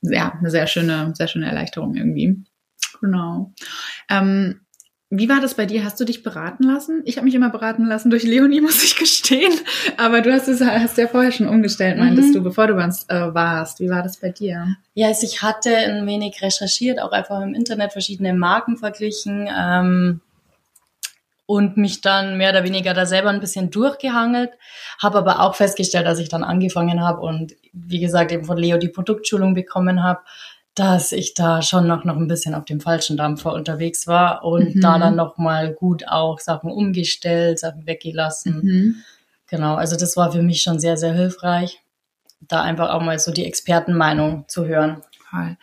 ja, 0.00 0.32
eine 0.38 0.50
sehr 0.50 0.66
schöne, 0.66 1.12
sehr 1.14 1.28
schöne 1.28 1.46
Erleichterung 1.46 1.94
irgendwie. 1.96 2.42
Genau. 3.02 3.52
Ähm, 4.08 4.62
wie 5.12 5.28
war 5.28 5.40
das 5.40 5.54
bei 5.54 5.66
dir? 5.66 5.84
Hast 5.84 5.98
du 5.98 6.04
dich 6.04 6.22
beraten 6.22 6.62
lassen? 6.62 7.02
Ich 7.04 7.16
habe 7.16 7.24
mich 7.24 7.34
immer 7.34 7.50
beraten 7.50 7.84
lassen 7.84 8.10
durch 8.10 8.22
Leonie, 8.22 8.60
muss 8.60 8.82
ich 8.84 8.96
gestehen. 8.96 9.52
Aber 9.96 10.20
du 10.20 10.32
hast 10.32 10.46
es 10.46 10.60
hast 10.60 10.98
ja 10.98 11.08
vorher 11.08 11.32
schon 11.32 11.48
umgestellt, 11.48 11.98
meintest 11.98 12.28
mhm. 12.28 12.34
du, 12.34 12.42
bevor 12.44 12.68
du 12.68 12.74
bei 12.74 12.84
uns 12.84 13.08
äh, 13.08 13.34
warst. 13.34 13.80
Wie 13.80 13.90
war 13.90 14.04
das 14.04 14.18
bei 14.18 14.30
dir? 14.30 14.76
Ja, 14.94 15.08
also 15.08 15.26
ich 15.26 15.42
hatte 15.42 15.76
ein 15.76 16.06
wenig 16.06 16.40
recherchiert, 16.40 17.00
auch 17.00 17.10
einfach 17.10 17.40
im 17.40 17.54
Internet 17.54 17.92
verschiedene 17.92 18.32
Marken 18.34 18.76
verglichen 18.76 19.48
ähm, 19.52 20.20
und 21.44 21.76
mich 21.76 22.00
dann 22.00 22.38
mehr 22.38 22.50
oder 22.50 22.62
weniger 22.62 22.94
da 22.94 23.04
selber 23.04 23.30
ein 23.30 23.40
bisschen 23.40 23.70
durchgehangelt. 23.70 24.52
Habe 25.02 25.18
aber 25.18 25.40
auch 25.40 25.56
festgestellt, 25.56 26.06
als 26.06 26.20
ich 26.20 26.28
dann 26.28 26.44
angefangen 26.44 27.02
habe 27.02 27.22
und 27.22 27.54
wie 27.72 27.98
gesagt 27.98 28.30
eben 28.30 28.44
von 28.44 28.58
Leo 28.58 28.78
die 28.78 28.88
Produktschulung 28.88 29.54
bekommen 29.54 30.04
habe, 30.04 30.20
dass 30.74 31.12
ich 31.12 31.34
da 31.34 31.62
schon 31.62 31.86
noch, 31.86 32.04
noch 32.04 32.16
ein 32.16 32.28
bisschen 32.28 32.54
auf 32.54 32.64
dem 32.64 32.80
falschen 32.80 33.16
Dampfer 33.16 33.52
unterwegs 33.52 34.06
war 34.06 34.44
und 34.44 34.76
mhm. 34.76 34.80
da 34.80 34.98
dann 34.98 35.16
noch 35.16 35.36
mal 35.36 35.72
gut 35.72 36.06
auch 36.06 36.38
Sachen 36.38 36.70
umgestellt, 36.70 37.58
Sachen 37.58 37.86
weggelassen. 37.86 38.60
Mhm. 38.62 38.94
Genau, 39.48 39.74
also 39.74 39.96
das 39.96 40.16
war 40.16 40.32
für 40.32 40.42
mich 40.42 40.62
schon 40.62 40.78
sehr, 40.78 40.96
sehr 40.96 41.12
hilfreich, 41.12 41.82
da 42.40 42.62
einfach 42.62 42.90
auch 42.90 43.02
mal 43.02 43.18
so 43.18 43.32
die 43.32 43.46
Expertenmeinung 43.46 44.44
zu 44.46 44.66
hören. 44.66 45.02
Fall. 45.30 45.56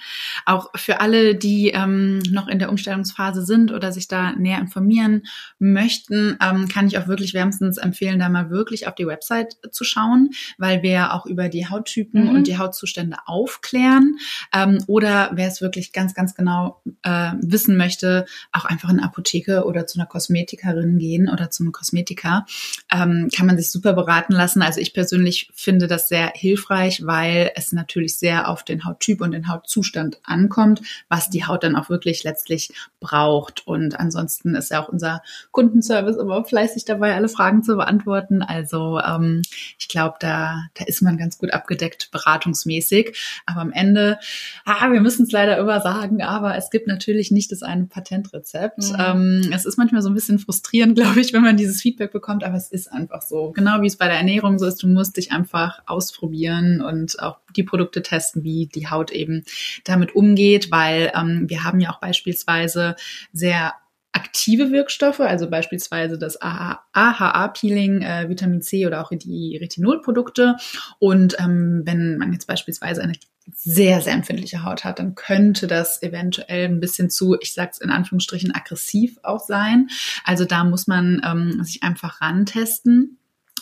Auch 0.45 0.69
für 0.75 1.01
alle, 1.01 1.35
die 1.35 1.69
ähm, 1.69 2.19
noch 2.31 2.47
in 2.47 2.59
der 2.59 2.69
Umstellungsphase 2.69 3.45
sind 3.45 3.71
oder 3.71 3.91
sich 3.91 4.07
da 4.07 4.33
näher 4.33 4.59
informieren 4.59 5.23
möchten, 5.59 6.37
ähm, 6.41 6.67
kann 6.67 6.87
ich 6.87 6.97
auch 6.97 7.07
wirklich 7.07 7.33
wärmstens 7.33 7.77
empfehlen, 7.77 8.19
da 8.19 8.29
mal 8.29 8.49
wirklich 8.49 8.87
auf 8.87 8.95
die 8.95 9.07
Website 9.07 9.57
zu 9.71 9.83
schauen, 9.83 10.29
weil 10.57 10.83
wir 10.83 11.13
auch 11.13 11.25
über 11.25 11.49
die 11.49 11.67
Hauttypen 11.67 12.29
mhm. 12.29 12.35
und 12.35 12.47
die 12.47 12.57
Hautzustände 12.57 13.17
aufklären. 13.25 14.17
Ähm, 14.53 14.83
oder 14.87 15.31
wer 15.33 15.47
es 15.47 15.61
wirklich 15.61 15.91
ganz, 15.91 16.13
ganz 16.13 16.35
genau 16.35 16.81
äh, 17.03 17.31
wissen 17.41 17.77
möchte, 17.77 18.25
auch 18.51 18.65
einfach 18.65 18.89
in 18.89 18.97
eine 18.99 19.07
Apotheke 19.07 19.65
oder 19.65 19.85
zu 19.87 19.99
einer 19.99 20.07
Kosmetikerin 20.07 20.97
gehen 20.97 21.29
oder 21.29 21.49
zum 21.49 21.71
Kosmetiker, 21.71 22.45
ähm, 22.91 23.29
kann 23.35 23.47
man 23.47 23.57
sich 23.57 23.71
super 23.71 23.93
beraten 23.93 24.33
lassen. 24.33 24.61
Also 24.61 24.79
ich 24.79 24.93
persönlich 24.93 25.51
finde 25.53 25.87
das 25.87 26.07
sehr 26.07 26.31
hilfreich, 26.33 27.05
weil 27.05 27.51
es 27.55 27.71
natürlich 27.71 28.17
sehr 28.17 28.49
auf 28.49 28.63
den 28.63 28.85
Hauttyp 28.85 29.21
und 29.21 29.31
den 29.31 29.47
Haut 29.47 29.56
Hautzustand 29.57 30.19
ankommt, 30.23 30.81
was 31.09 31.29
die 31.29 31.45
Haut 31.45 31.63
dann 31.63 31.75
auch 31.75 31.89
wirklich 31.89 32.23
letztlich 32.23 32.69
braucht. 32.99 33.65
Und 33.65 33.99
ansonsten 33.99 34.55
ist 34.55 34.71
ja 34.71 34.83
auch 34.83 34.89
unser 34.89 35.21
Kundenservice 35.51 36.17
immer 36.17 36.43
fleißig 36.43 36.85
dabei, 36.85 37.15
alle 37.15 37.29
Fragen 37.29 37.63
zu 37.63 37.75
beantworten. 37.75 38.41
Also 38.41 38.99
ähm, 38.99 39.41
ich 39.79 39.87
glaube, 39.87 40.15
da, 40.19 40.63
da 40.75 40.85
ist 40.85 41.01
man 41.01 41.17
ganz 41.17 41.37
gut 41.37 41.53
abgedeckt, 41.53 42.09
beratungsmäßig. 42.11 43.17
Aber 43.45 43.61
am 43.61 43.71
Ende, 43.71 44.19
ah, 44.65 44.91
wir 44.91 45.01
müssen 45.01 45.23
es 45.23 45.31
leider 45.31 45.57
immer 45.57 45.81
sagen, 45.81 46.21
aber 46.21 46.55
es 46.55 46.69
gibt 46.69 46.87
natürlich 46.87 47.31
nicht 47.31 47.51
das 47.51 47.63
eine 47.63 47.85
Patentrezept. 47.85 48.91
Mhm. 48.91 48.95
Ähm, 48.99 49.51
es 49.53 49.65
ist 49.65 49.77
manchmal 49.77 50.01
so 50.01 50.09
ein 50.09 50.15
bisschen 50.15 50.39
frustrierend, 50.39 50.95
glaube 50.99 51.19
ich, 51.19 51.33
wenn 51.33 51.41
man 51.41 51.57
dieses 51.57 51.81
Feedback 51.81 52.11
bekommt, 52.11 52.43
aber 52.43 52.55
es 52.55 52.69
ist 52.69 52.91
einfach 52.91 53.21
so. 53.21 53.51
Genau 53.51 53.81
wie 53.81 53.87
es 53.87 53.97
bei 53.97 54.07
der 54.07 54.17
Ernährung 54.17 54.59
so 54.59 54.65
ist, 54.65 54.81
du 54.83 54.87
musst 54.87 55.17
dich 55.17 55.31
einfach 55.31 55.81
ausprobieren 55.85 56.81
und 56.81 57.19
auch 57.19 57.37
die 57.57 57.63
Produkte 57.63 58.01
testen, 58.01 58.43
wie 58.43 58.67
die 58.67 58.89
Haut 58.89 59.11
eben 59.11 59.43
damit 59.83 60.15
umgeht, 60.15 60.71
weil 60.71 61.11
ähm, 61.15 61.45
wir 61.47 61.63
haben 61.63 61.79
ja 61.79 61.89
auch 61.91 61.99
beispielsweise 61.99 62.95
sehr 63.33 63.73
aktive 64.17 64.71
Wirkstoffe, 64.71 65.19
also 65.19 65.49
beispielsweise 65.49 66.17
das 66.17 66.39
AHA-Peeling, 66.41 68.01
äh, 68.01 68.29
Vitamin 68.29 68.61
C 68.61 68.87
oder 68.87 69.01
auch 69.01 69.11
die 69.11 69.57
Retinolprodukte. 69.57 70.55
Und 70.99 71.35
ähm, 71.39 71.83
wenn 71.85 72.17
man 72.17 72.33
jetzt 72.33 72.47
beispielsweise 72.47 73.03
eine 73.03 73.13
sehr, 73.53 74.01
sehr 74.01 74.13
empfindliche 74.13 74.63
Haut 74.63 74.83
hat, 74.83 74.99
dann 74.99 75.15
könnte 75.15 75.67
das 75.67 76.01
eventuell 76.03 76.65
ein 76.65 76.79
bisschen 76.79 77.09
zu, 77.09 77.37
ich 77.39 77.53
sag's 77.53 77.77
in 77.77 77.91
Anführungsstrichen, 77.91 78.53
aggressiv 78.53 79.17
auch 79.23 79.39
sein. 79.39 79.87
Also 80.23 80.45
da 80.45 80.63
muss 80.63 80.87
man 80.87 81.21
ähm, 81.25 81.63
sich 81.63 81.83
einfach 81.83 82.21
rantesten. 82.21 83.19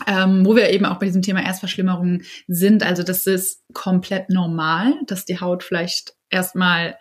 Ähm, 0.07 0.45
wo 0.45 0.57
wir 0.57 0.71
eben 0.71 0.85
auch 0.85 0.99
bei 0.99 1.05
diesem 1.05 1.21
Thema 1.21 1.41
Erstverschlimmerung 1.41 2.21
sind. 2.47 2.83
Also 2.83 3.01
das 3.01 3.25
ist 3.27 3.63
komplett 3.73 4.29
normal, 4.29 4.93
dass 5.05 5.23
die 5.23 5.39
Haut 5.39 5.63
vielleicht 5.63 6.15
erstmal 6.29 6.97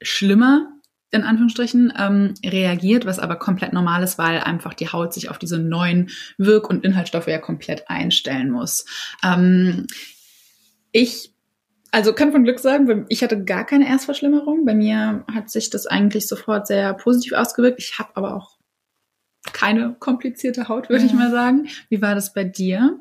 schlimmer 0.00 0.68
in 1.10 1.22
Anführungsstrichen 1.22 1.92
ähm, 1.96 2.34
reagiert, 2.44 3.06
was 3.06 3.20
aber 3.20 3.36
komplett 3.36 3.72
normal 3.72 4.02
ist, 4.02 4.18
weil 4.18 4.40
einfach 4.40 4.74
die 4.74 4.88
Haut 4.88 5.14
sich 5.14 5.30
auf 5.30 5.38
diese 5.38 5.58
neuen 5.58 6.10
Wirk- 6.38 6.68
und 6.68 6.84
Inhaltsstoffe 6.84 7.28
ja 7.28 7.38
komplett 7.38 7.88
einstellen 7.88 8.50
muss. 8.50 8.84
Ähm, 9.22 9.86
ich 10.90 11.32
also 11.92 12.12
kann 12.12 12.32
von 12.32 12.42
Glück 12.42 12.58
sagen, 12.58 13.06
ich 13.08 13.22
hatte 13.22 13.44
gar 13.44 13.64
keine 13.64 13.88
Erstverschlimmerung. 13.88 14.64
Bei 14.64 14.74
mir 14.74 15.24
hat 15.32 15.48
sich 15.48 15.70
das 15.70 15.86
eigentlich 15.86 16.26
sofort 16.26 16.66
sehr 16.66 16.92
positiv 16.94 17.34
ausgewirkt. 17.34 17.78
Ich 17.78 18.00
habe 18.00 18.10
aber 18.14 18.34
auch 18.34 18.53
keine 19.54 19.94
komplizierte 19.98 20.68
Haut, 20.68 20.90
würde 20.90 21.04
ja. 21.04 21.10
ich 21.10 21.14
mal 21.14 21.30
sagen. 21.30 21.68
Wie 21.88 22.02
war 22.02 22.14
das 22.14 22.34
bei 22.34 22.44
dir? 22.44 22.98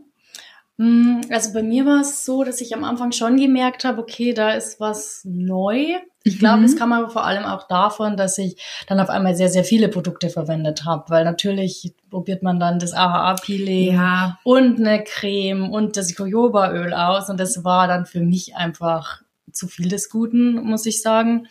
Hm, 0.78 1.22
also 1.30 1.54
bei 1.54 1.62
mir 1.62 1.86
war 1.86 2.02
es 2.02 2.26
so, 2.26 2.44
dass 2.44 2.62
ich 2.62 2.74
am 2.74 2.84
Anfang 2.84 3.12
schon 3.12 3.38
gemerkt 3.38 3.84
habe, 3.84 4.02
okay, 4.02 4.34
da 4.34 4.52
ist 4.52 4.80
was 4.80 5.22
neu. 5.24 5.86
Ich 6.24 6.40
glaube, 6.40 6.60
mhm. 6.60 6.64
das 6.64 6.76
kam 6.76 6.94
aber 6.94 7.10
vor 7.10 7.26
allem 7.26 7.44
auch 7.44 7.68
davon, 7.68 8.18
dass 8.18 8.38
ich 8.38 8.56
dann 8.88 9.00
auf 9.00 9.10
einmal 9.10 9.36
sehr, 9.36 9.50
sehr 9.50 9.66
viele 9.66 9.90
Produkte 9.90 10.30
verwendet 10.30 10.86
habe, 10.86 11.10
weil 11.10 11.26
natürlich 11.26 11.94
probiert 12.10 12.42
man 12.42 12.60
dann 12.60 12.80
das 12.80 12.94
AHA-Peeling 12.94 13.94
ja. 13.94 14.40
und 14.44 14.80
eine 14.80 15.04
Creme 15.04 15.70
und 15.70 15.98
das 15.98 16.18
Jojobaöl 16.18 16.94
aus 16.94 17.30
und 17.30 17.40
das 17.40 17.64
war 17.64 17.88
dann 17.88 18.06
für 18.06 18.22
mich 18.22 18.56
einfach 18.56 19.22
zu 19.52 19.68
viel 19.68 19.90
des 19.90 20.10
Guten, 20.10 20.56
muss 20.64 20.86
ich 20.86 21.02
sagen. 21.02 21.48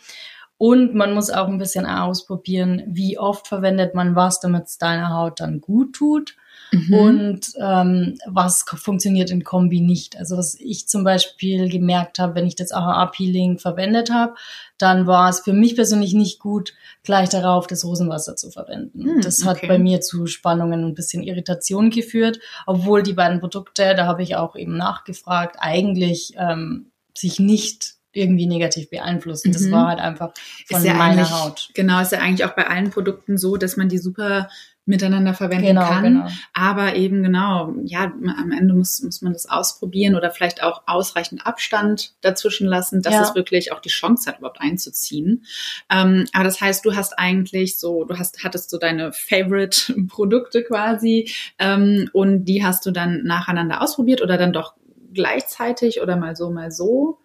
Und 0.63 0.95
man 0.95 1.13
muss 1.13 1.29
auch 1.29 1.49
ein 1.49 1.57
bisschen 1.57 1.85
ausprobieren, 1.85 2.83
wie 2.87 3.17
oft 3.19 3.49
verwendet 3.49 3.95
man 3.95 4.15
was, 4.15 4.39
damit 4.39 4.67
es 4.67 4.77
deiner 4.77 5.09
Haut 5.09 5.41
dann 5.41 5.59
gut 5.59 5.91
tut. 5.91 6.37
Mhm. 6.71 6.93
Und 6.93 7.47
ähm, 7.59 8.17
was 8.27 8.63
funktioniert 8.63 9.29
in 9.29 9.43
Kombi 9.43 9.81
nicht. 9.81 10.17
Also 10.17 10.37
was 10.37 10.55
ich 10.57 10.87
zum 10.87 11.03
Beispiel 11.03 11.67
gemerkt 11.67 12.17
habe, 12.17 12.35
wenn 12.35 12.47
ich 12.47 12.55
das 12.55 12.71
AHA-Peeling 12.71 13.59
verwendet 13.59 14.09
habe, 14.09 14.35
dann 14.77 15.05
war 15.05 15.27
es 15.27 15.41
für 15.41 15.51
mich 15.51 15.75
persönlich 15.75 16.13
nicht 16.13 16.39
gut, 16.39 16.73
gleich 17.03 17.27
darauf 17.27 17.67
das 17.67 17.83
Rosenwasser 17.83 18.37
zu 18.37 18.49
verwenden. 18.49 19.15
Mhm, 19.15 19.21
das 19.21 19.43
hat 19.43 19.57
okay. 19.57 19.67
bei 19.67 19.79
mir 19.79 19.99
zu 19.99 20.27
Spannungen 20.27 20.85
und 20.85 20.91
ein 20.91 20.95
bisschen 20.95 21.23
Irritation 21.23 21.89
geführt, 21.89 22.39
obwohl 22.65 23.03
die 23.03 23.11
beiden 23.11 23.41
Produkte, 23.41 23.95
da 23.95 24.07
habe 24.07 24.23
ich 24.23 24.37
auch 24.37 24.55
eben 24.55 24.77
nachgefragt, 24.77 25.57
eigentlich 25.59 26.35
ähm, 26.37 26.93
sich 27.13 27.37
nicht 27.37 27.95
irgendwie 28.13 28.45
negativ 28.45 28.89
beeinflussen. 28.89 29.51
Das 29.51 29.63
mhm. 29.63 29.71
war 29.71 29.87
halt 29.89 29.99
einfach 29.99 30.31
von 30.67 30.83
ja 30.83 30.93
meiner 30.93 31.29
Haut. 31.29 31.69
Genau, 31.73 31.99
ist 31.99 32.11
ja 32.11 32.19
eigentlich 32.19 32.45
auch 32.45 32.55
bei 32.55 32.67
allen 32.67 32.91
Produkten 32.91 33.37
so, 33.37 33.57
dass 33.57 33.75
man 33.75 33.89
die 33.89 33.97
super 33.97 34.47
miteinander 34.85 35.33
verwenden 35.33 35.67
genau, 35.67 35.87
kann. 35.87 36.03
Genau. 36.03 36.27
Aber 36.53 36.95
eben 36.95 37.23
genau, 37.23 37.73
ja, 37.85 38.03
am 38.03 38.51
Ende 38.51 38.73
muss, 38.73 39.01
muss 39.01 39.21
man 39.21 39.31
das 39.31 39.49
ausprobieren 39.49 40.15
oder 40.15 40.29
vielleicht 40.29 40.61
auch 40.61 40.83
ausreichend 40.87 41.47
Abstand 41.47 42.13
dazwischen 42.21 42.67
lassen, 42.67 43.01
dass 43.01 43.13
ja. 43.13 43.21
es 43.21 43.33
wirklich 43.33 43.71
auch 43.71 43.79
die 43.79 43.89
Chance 43.89 44.29
hat, 44.29 44.39
überhaupt 44.39 44.59
einzuziehen. 44.59 45.45
Ähm, 45.89 46.25
aber 46.33 46.43
das 46.43 46.59
heißt, 46.59 46.85
du 46.85 46.95
hast 46.95 47.17
eigentlich 47.17 47.79
so, 47.79 48.03
du 48.03 48.17
hast, 48.19 48.43
hattest 48.43 48.69
so 48.69 48.77
deine 48.77 49.13
Favorite-Produkte 49.13 50.63
quasi 50.67 51.31
ähm, 51.59 52.09
und 52.11 52.43
die 52.45 52.65
hast 52.65 52.85
du 52.85 52.91
dann 52.91 53.23
nacheinander 53.23 53.81
ausprobiert 53.81 54.21
oder 54.21 54.37
dann 54.37 54.51
doch 54.51 54.73
gleichzeitig 55.13 56.01
oder 56.01 56.17
mal 56.17 56.35
so, 56.35 56.49
mal 56.49 56.71
so? 56.71 57.19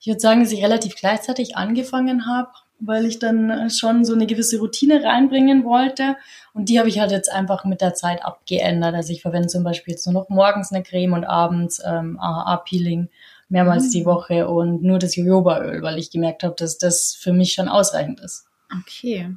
Ich 0.00 0.06
würde 0.06 0.20
sagen, 0.20 0.40
dass 0.40 0.52
ich 0.52 0.62
relativ 0.62 0.94
gleichzeitig 0.94 1.56
angefangen 1.56 2.26
habe, 2.26 2.50
weil 2.80 3.06
ich 3.06 3.18
dann 3.18 3.70
schon 3.70 4.04
so 4.04 4.14
eine 4.14 4.26
gewisse 4.26 4.58
Routine 4.58 5.02
reinbringen 5.02 5.64
wollte. 5.64 6.16
Und 6.54 6.68
die 6.68 6.78
habe 6.78 6.88
ich 6.88 7.00
halt 7.00 7.10
jetzt 7.10 7.30
einfach 7.30 7.64
mit 7.64 7.80
der 7.80 7.94
Zeit 7.94 8.24
abgeändert. 8.24 8.94
Also 8.94 9.12
ich 9.12 9.22
verwende 9.22 9.48
zum 9.48 9.64
Beispiel 9.64 9.92
jetzt 9.92 10.06
nur 10.06 10.14
noch 10.14 10.28
morgens 10.28 10.72
eine 10.72 10.82
Creme 10.82 11.14
und 11.14 11.24
abends 11.24 11.82
ähm, 11.84 12.18
AHA-Peeling 12.20 13.08
mehrmals 13.48 13.86
mhm. 13.86 13.90
die 13.92 14.04
Woche 14.04 14.48
und 14.48 14.82
nur 14.82 14.98
das 14.98 15.16
Jojobaöl, 15.16 15.82
weil 15.82 15.98
ich 15.98 16.10
gemerkt 16.10 16.42
habe, 16.42 16.54
dass 16.56 16.78
das 16.78 17.14
für 17.18 17.32
mich 17.32 17.52
schon 17.52 17.68
ausreichend 17.68 18.20
ist. 18.20 18.46
Okay. 18.80 19.34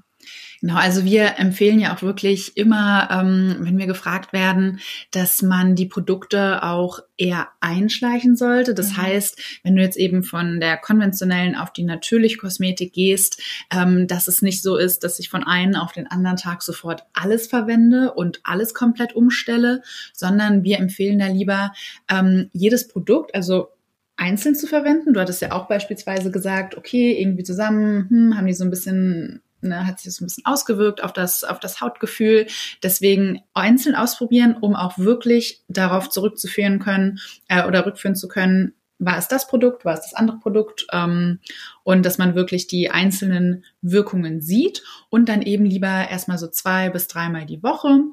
Genau, 0.61 0.75
also 0.75 1.03
wir 1.03 1.39
empfehlen 1.39 1.79
ja 1.79 1.95
auch 1.95 2.03
wirklich 2.03 2.55
immer, 2.55 3.09
ähm, 3.11 3.57
wenn 3.61 3.79
wir 3.79 3.87
gefragt 3.87 4.31
werden, 4.31 4.79
dass 5.09 5.41
man 5.41 5.73
die 5.73 5.87
Produkte 5.87 6.61
auch 6.61 6.99
eher 7.17 7.47
einschleichen 7.61 8.35
sollte. 8.35 8.75
Das 8.75 8.91
mhm. 8.91 8.97
heißt, 8.97 9.41
wenn 9.63 9.75
du 9.75 9.81
jetzt 9.81 9.97
eben 9.97 10.23
von 10.23 10.59
der 10.59 10.77
konventionellen 10.77 11.55
auf 11.55 11.73
die 11.73 11.83
natürliche 11.83 12.37
Kosmetik 12.37 12.93
gehst, 12.93 13.41
ähm, 13.71 14.05
dass 14.05 14.27
es 14.27 14.43
nicht 14.43 14.61
so 14.61 14.77
ist, 14.77 15.03
dass 15.03 15.17
ich 15.17 15.29
von 15.29 15.43
einem 15.43 15.73
auf 15.73 15.93
den 15.93 16.05
anderen 16.05 16.37
Tag 16.37 16.61
sofort 16.61 17.05
alles 17.13 17.47
verwende 17.47 18.13
und 18.13 18.39
alles 18.43 18.75
komplett 18.75 19.15
umstelle, 19.15 19.81
sondern 20.13 20.63
wir 20.63 20.77
empfehlen 20.77 21.17
da 21.17 21.25
lieber 21.25 21.73
ähm, 22.07 22.51
jedes 22.53 22.87
Produkt, 22.87 23.33
also 23.33 23.69
einzeln 24.15 24.53
zu 24.53 24.67
verwenden. 24.67 25.13
Du 25.13 25.19
hattest 25.19 25.41
ja 25.41 25.53
auch 25.53 25.67
beispielsweise 25.67 26.29
gesagt, 26.29 26.77
okay, 26.77 27.19
irgendwie 27.19 27.43
zusammen 27.43 28.07
hm, 28.09 28.37
haben 28.37 28.45
die 28.45 28.53
so 28.53 28.63
ein 28.63 28.69
bisschen 28.69 29.41
ne, 29.63 29.85
hat 29.85 29.99
sich 29.99 30.05
das 30.05 30.21
ein 30.21 30.25
bisschen 30.25 30.45
ausgewirkt 30.45 31.03
auf 31.03 31.13
das, 31.13 31.43
auf 31.43 31.59
das 31.59 31.81
Hautgefühl. 31.81 32.47
Deswegen 32.83 33.41
einzeln 33.53 33.95
ausprobieren, 33.95 34.55
um 34.59 34.75
auch 34.75 34.97
wirklich 34.97 35.63
darauf 35.67 36.09
zurückzuführen 36.09 36.79
können 36.79 37.19
äh, 37.47 37.65
oder 37.65 37.85
rückführen 37.85 38.15
zu 38.15 38.27
können, 38.27 38.73
war 39.01 39.17
es 39.17 39.27
das 39.27 39.47
Produkt, 39.47 39.83
war 39.83 39.95
es 39.95 40.01
das 40.01 40.13
andere 40.13 40.37
Produkt 40.37 40.85
ähm, 40.91 41.39
und 41.83 42.05
dass 42.05 42.19
man 42.19 42.35
wirklich 42.35 42.67
die 42.67 42.91
einzelnen 42.91 43.65
Wirkungen 43.81 44.41
sieht 44.41 44.83
und 45.09 45.27
dann 45.27 45.41
eben 45.41 45.65
lieber 45.65 45.87
erstmal 45.87 46.37
so 46.37 46.47
zwei 46.47 46.89
bis 46.91 47.07
dreimal 47.07 47.47
die 47.47 47.63
Woche 47.63 48.03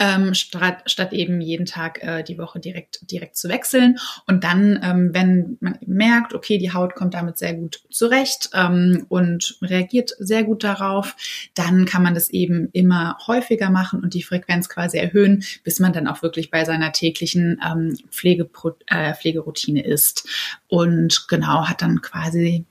ähm, 0.00 0.34
statt, 0.34 0.82
statt 0.86 1.12
eben 1.12 1.40
jeden 1.40 1.66
Tag 1.66 2.02
äh, 2.02 2.22
die 2.22 2.38
Woche 2.38 2.60
direkt 2.60 3.10
direkt 3.10 3.36
zu 3.36 3.48
wechseln 3.48 3.98
und 4.26 4.44
dann 4.44 4.80
ähm, 4.82 5.10
wenn 5.12 5.56
man 5.60 5.78
merkt 5.86 6.34
okay 6.34 6.58
die 6.58 6.72
Haut 6.72 6.94
kommt 6.94 7.14
damit 7.14 7.38
sehr 7.38 7.54
gut 7.54 7.82
zurecht 7.90 8.50
ähm, 8.54 9.06
und 9.08 9.58
reagiert 9.62 10.12
sehr 10.18 10.44
gut 10.44 10.64
darauf 10.64 11.16
dann 11.54 11.84
kann 11.84 12.02
man 12.02 12.14
das 12.14 12.28
eben 12.30 12.68
immer 12.72 13.16
häufiger 13.26 13.70
machen 13.70 14.02
und 14.02 14.14
die 14.14 14.22
Frequenz 14.22 14.68
quasi 14.68 14.98
erhöhen 14.98 15.44
bis 15.64 15.80
man 15.80 15.92
dann 15.92 16.06
auch 16.06 16.22
wirklich 16.22 16.50
bei 16.50 16.64
seiner 16.64 16.92
täglichen 16.92 17.60
ähm, 17.64 17.96
Pflege, 18.10 18.48
äh, 18.86 19.14
Pflegeroutine 19.14 19.84
ist 19.84 20.28
und 20.68 21.26
genau 21.28 21.66
hat 21.66 21.82
dann 21.82 22.02
quasi 22.02 22.64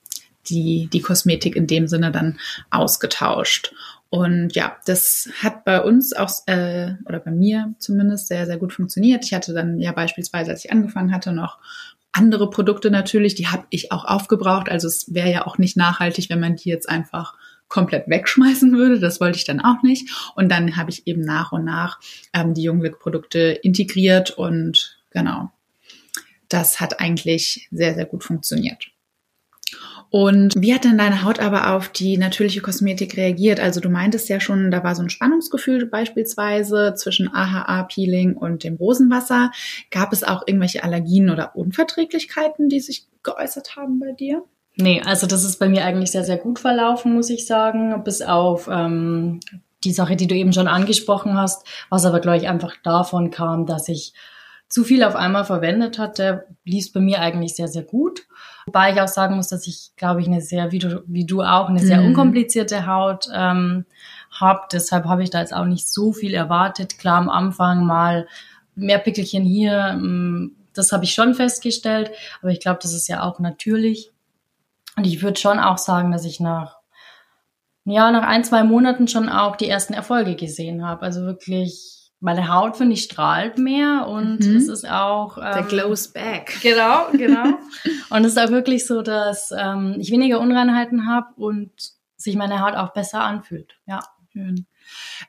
die, 0.50 0.90
die 0.92 1.02
Kosmetik 1.02 1.56
in 1.56 1.68
dem 1.68 1.88
Sinne 1.88 2.12
dann 2.12 2.40
ausgetauscht. 2.70 3.74
Und 4.10 4.56
ja, 4.56 4.78
das 4.86 5.30
hat 5.42 5.66
bei 5.66 5.82
uns 5.82 6.14
auch, 6.14 6.30
äh, 6.46 6.94
oder 7.06 7.20
bei 7.20 7.32
mir 7.32 7.74
zumindest, 7.80 8.28
sehr, 8.28 8.46
sehr 8.46 8.58
gut 8.58 8.74
funktioniert. 8.74 9.26
Ich 9.26 9.34
hatte 9.34 9.54
dann 9.54 9.80
ja 9.80 9.92
beispielsweise, 9.92 10.52
als 10.52 10.64
ich 10.64 10.72
angefangen 10.72 11.14
hatte, 11.14 11.34
noch 11.34 11.60
andere 12.14 12.50
Produkte 12.50 12.90
natürlich, 12.90 13.36
die 13.36 13.48
habe 13.48 13.66
ich 13.70 13.92
auch 13.92 14.06
aufgebraucht. 14.06 14.70
Also 14.70 14.88
es 14.88 15.14
wäre 15.14 15.32
ja 15.32 15.46
auch 15.46 15.58
nicht 15.58 15.78
nachhaltig, 15.78 16.30
wenn 16.30 16.40
man 16.40 16.56
die 16.56 16.70
jetzt 16.70 16.90
einfach 16.90 17.36
komplett 17.68 18.08
wegschmeißen 18.08 18.72
würde. 18.72 19.00
Das 19.00 19.20
wollte 19.20 19.38
ich 19.38 19.46
dann 19.46 19.60
auch 19.60 19.84
nicht. 19.84 20.10
Und 20.36 20.50
dann 20.50 20.78
habe 20.78 20.90
ich 20.90 21.06
eben 21.06 21.22
nach 21.22 21.52
und 21.52 21.66
nach 21.66 22.00
ähm, 22.34 22.54
die 22.54 22.64
Jungglück-Produkte 22.64 23.40
integriert 23.40 24.32
und 24.32 25.00
genau, 25.12 25.52
das 26.50 26.80
hat 26.80 27.02
eigentlich 27.02 27.68
sehr, 27.72 27.94
sehr 27.94 28.06
gut 28.06 28.24
funktioniert. 28.24 28.88
Und 30.10 30.54
wie 30.58 30.74
hat 30.74 30.86
denn 30.86 30.98
deine 30.98 31.24
Haut 31.24 31.40
aber 31.40 31.74
auf 31.76 31.90
die 31.90 32.18
natürliche 32.18 32.62
Kosmetik 32.62 33.18
reagiert? 33.18 33.60
Also 33.60 33.80
du 33.80 33.90
meintest 33.90 34.30
ja 34.30 34.40
schon, 34.40 34.72
da 34.72 34.84
war 34.84 34.96
so 34.96 35.04
ein 35.04 35.10
Spannungsgefühl 35.10 35.86
beispielsweise 35.86 36.94
zwischen 36.96 37.34
AHA-Peeling 37.34 38.36
und 38.36 38.64
dem 38.64 38.76
Rosenwasser. 38.76 39.52
Gab 39.92 40.14
es 40.14 40.24
auch 40.24 40.44
irgendwelche 40.46 40.84
Allergien 40.84 41.30
oder 41.30 41.56
Unverträglichkeiten, 41.56 42.70
die 42.70 42.80
sich 42.80 43.08
geäußert 43.24 43.76
haben 43.76 44.00
bei 44.00 44.14
dir? 44.14 44.44
Nee, 44.76 45.02
also 45.04 45.28
das 45.28 45.44
ist 45.44 45.58
bei 45.58 45.68
mir 45.68 45.84
eigentlich 45.84 46.12
sehr, 46.12 46.24
sehr 46.24 46.38
gut 46.38 46.60
verlaufen, 46.60 47.14
muss 47.14 47.30
ich 47.30 47.46
sagen. 47.48 48.04
Bis 48.04 48.22
auf 48.22 48.70
ähm, 48.72 49.40
die 49.84 49.92
Sache, 49.92 50.16
die 50.16 50.28
du 50.28 50.36
eben 50.36 50.54
schon 50.54 50.68
angesprochen 50.68 51.36
hast, 51.36 51.68
was 51.90 52.06
aber, 52.06 52.20
glaube 52.20 52.38
ich, 52.38 52.48
einfach 52.48 52.76
davon 52.84 53.32
kam, 53.32 53.66
dass 53.66 53.90
ich 53.90 54.14
zu 54.70 54.84
viel 54.84 55.04
auf 55.04 55.16
einmal 55.16 55.46
verwendet 55.46 55.98
hatte, 55.98 56.46
lief 56.66 56.92
bei 56.92 57.00
mir 57.00 57.22
eigentlich 57.22 57.56
sehr, 57.56 57.68
sehr 57.68 57.84
gut. 57.84 58.28
Wobei 58.66 58.92
ich 58.92 59.02
auch 59.02 59.08
sagen 59.08 59.38
muss, 59.38 59.48
dass 59.48 59.66
ich, 59.66 59.92
glaube 59.96 60.22
ich, 60.22 60.28
eine 60.28 60.42
sehr, 60.42 60.72
wie 60.72 60.80
du, 60.80 61.04
wie 61.08 61.26
du 61.26 61.42
auch, 61.42 61.70
eine 61.70 61.80
sehr 61.80 62.02
mhm. 62.02 62.08
unkomplizierte 62.08 62.86
Haut 62.86 63.30
ähm, 63.34 63.86
habe. 64.30 64.62
Deshalb 64.72 65.06
habe 65.06 65.24
ich 65.24 65.30
da 65.30 65.40
jetzt 65.40 65.54
auch 65.54 65.66
nicht 65.66 65.88
so 65.88 66.12
viel 66.12 66.34
erwartet. 66.34 67.00
Klar, 67.00 67.18
am 67.18 67.30
Anfang 67.30 67.86
mal 67.86 68.28
mehr 68.76 69.00
Pickelchen 69.00 69.46
hier, 69.46 69.92
ähm, 69.94 70.58
das 70.74 70.92
habe 70.92 71.06
ich 71.06 71.14
schon 71.14 71.34
festgestellt. 71.34 72.12
Aber 72.42 72.52
ich 72.52 72.60
glaube, 72.60 72.80
das 72.82 72.94
ist 72.94 73.08
ja 73.08 73.24
auch 73.24 73.40
natürlich. 73.40 74.12
Und 74.98 75.08
ich 75.08 75.22
würde 75.22 75.40
schon 75.40 75.60
auch 75.60 75.78
sagen, 75.78 76.12
dass 76.12 76.26
ich 76.26 76.40
nach 76.40 76.78
ja, 77.90 78.12
nach 78.12 78.28
ein, 78.28 78.44
zwei 78.44 78.64
Monaten 78.66 79.08
schon 79.08 79.30
auch 79.30 79.56
die 79.56 79.70
ersten 79.70 79.94
Erfolge 79.94 80.36
gesehen 80.36 80.86
habe. 80.86 81.04
Also 81.04 81.22
wirklich 81.22 81.97
meine 82.20 82.52
Haut, 82.54 82.78
finde 82.78 82.94
ich, 82.94 83.04
strahlt 83.04 83.58
mehr 83.58 84.08
und 84.08 84.40
mhm. 84.40 84.56
es 84.56 84.68
ist 84.68 84.90
auch. 84.90 85.38
Ähm, 85.38 85.52
Der 85.54 85.64
glows 85.64 86.08
back. 86.10 86.58
Genau, 86.62 87.08
genau. 87.12 87.60
und 88.10 88.26
es 88.26 88.34
ist 88.34 88.40
auch 88.40 88.50
wirklich 88.50 88.88
so, 88.88 89.02
dass 89.02 89.54
ähm, 89.58 89.96
ich 90.00 90.12
weniger 90.12 90.40
Unreinheiten 90.40 91.08
habe 91.08 91.28
und 91.36 91.72
sich 92.16 92.36
meine 92.36 92.62
Haut 92.62 92.76
auch 92.76 92.94
besser 92.94 93.22
anfühlt. 93.24 93.80
Ja. 93.86 94.00
Schön. 94.34 94.68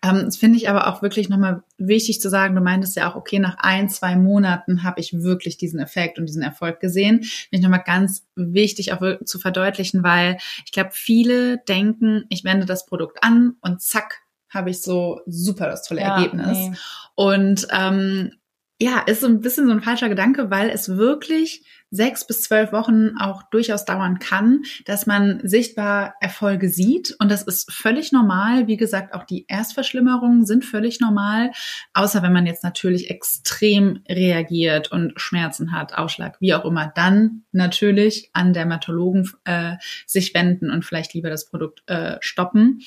Ähm, 0.03 0.23
das 0.27 0.37
finde 0.37 0.59
ich 0.59 0.69
aber 0.69 0.87
auch 0.87 1.01
wirklich 1.03 1.29
nochmal 1.29 1.63
wichtig 1.79 2.21
zu 2.21 2.29
sagen. 2.29 2.55
Du 2.55 2.61
meintest 2.61 2.97
ja 2.97 3.11
auch, 3.11 3.17
okay, 3.17 3.39
nach 3.39 3.57
ein, 3.59 3.89
zwei 3.89 4.17
Monaten 4.17 4.83
habe 4.83 5.01
ich 5.01 5.23
wirklich 5.23 5.57
diesen 5.57 5.81
Effekt 5.81 6.19
und 6.19 6.27
diesen 6.27 6.43
Erfolg 6.43 6.79
gesehen. 6.81 7.23
Finde 7.23 7.57
ich 7.57 7.63
nochmal 7.63 7.85
ganz 7.85 8.27
wichtig 8.37 8.93
auch 8.93 9.01
zu 9.25 9.39
verdeutlichen, 9.39 10.03
weil 10.03 10.37
ich 10.65 10.73
glaube, 10.73 10.91
viele 10.93 11.59
denken, 11.59 12.25
ich 12.29 12.45
wende 12.45 12.67
das 12.67 12.87
Produkt 12.87 13.23
an 13.23 13.57
und 13.63 13.81
zack, 13.81 14.23
habe 14.49 14.71
ich 14.71 14.83
so 14.83 15.21
super 15.27 15.67
das 15.67 15.83
tolle 15.83 16.01
ja, 16.01 16.17
Ergebnis. 16.17 16.59
Nee. 16.59 16.73
Und 17.15 17.67
ähm, 17.71 18.33
ja, 18.81 19.01
ist 19.01 19.23
so 19.23 19.27
ein 19.27 19.41
bisschen 19.41 19.67
so 19.67 19.73
ein 19.73 19.83
falscher 19.83 20.09
Gedanke, 20.09 20.51
weil 20.51 20.71
es 20.71 20.97
wirklich 20.97 21.65
sechs 21.91 22.25
bis 22.27 22.43
zwölf 22.43 22.71
Wochen 22.71 23.17
auch 23.19 23.43
durchaus 23.45 23.85
dauern 23.85 24.19
kann, 24.19 24.63
dass 24.85 25.07
man 25.07 25.41
sichtbar 25.43 26.15
Erfolge 26.21 26.69
sieht. 26.69 27.17
Und 27.19 27.31
das 27.31 27.43
ist 27.43 27.73
völlig 27.73 28.13
normal. 28.13 28.69
Wie 28.69 28.77
gesagt, 28.77 29.15
auch 29.15 29.25
die 29.25 29.47
Erstverschlimmerungen 29.49 30.47
sind 30.47 30.65
völlig 30.65 31.01
normal, 31.01 31.51
außer 31.95 32.23
wenn 32.23 32.33
man 32.33 32.47
jetzt 32.47 32.63
natürlich 32.63 33.11
extrem 33.11 34.03
reagiert 34.09 34.93
und 34.93 35.21
Schmerzen 35.21 35.73
hat, 35.73 35.95
Ausschlag, 35.95 36.41
wie 36.41 36.55
auch 36.55 36.65
immer, 36.65 36.93
dann 36.95 37.45
natürlich 37.53 38.31
an 38.33 38.53
Dermatologen 38.53 39.29
äh, 39.45 39.77
sich 40.07 40.35
wenden 40.35 40.71
und 40.71 40.85
vielleicht 40.85 41.15
lieber 41.15 41.31
das 41.31 41.47
Produkt 41.47 41.83
äh, 41.87 42.19
stoppen. 42.21 42.83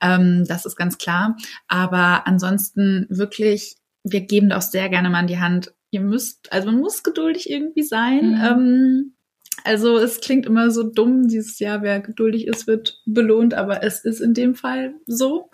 Ähm, 0.00 0.44
das 0.46 0.64
ist 0.64 0.76
ganz 0.76 0.96
klar. 0.96 1.36
Aber 1.68 2.26
ansonsten 2.26 3.06
wirklich 3.10 3.76
wir 4.04 4.20
geben 4.20 4.50
da 4.50 4.58
auch 4.58 4.62
sehr 4.62 4.88
gerne 4.88 5.10
mal 5.10 5.20
in 5.20 5.26
die 5.26 5.40
Hand, 5.40 5.74
ihr 5.90 6.00
müsst, 6.00 6.52
also 6.52 6.70
man 6.70 6.80
muss 6.80 7.02
geduldig 7.02 7.50
irgendwie 7.50 7.82
sein. 7.82 8.32
Mhm. 8.32 8.44
Ähm, 8.44 9.14
also 9.62 9.98
es 9.98 10.20
klingt 10.20 10.46
immer 10.46 10.70
so 10.70 10.82
dumm, 10.82 11.28
dieses 11.28 11.58
Jahr, 11.58 11.80
wer 11.82 12.00
geduldig 12.00 12.46
ist, 12.46 12.66
wird 12.66 13.00
belohnt, 13.06 13.54
aber 13.54 13.82
es 13.82 14.04
ist 14.04 14.20
in 14.20 14.34
dem 14.34 14.54
Fall 14.54 14.94
so. 15.06 15.50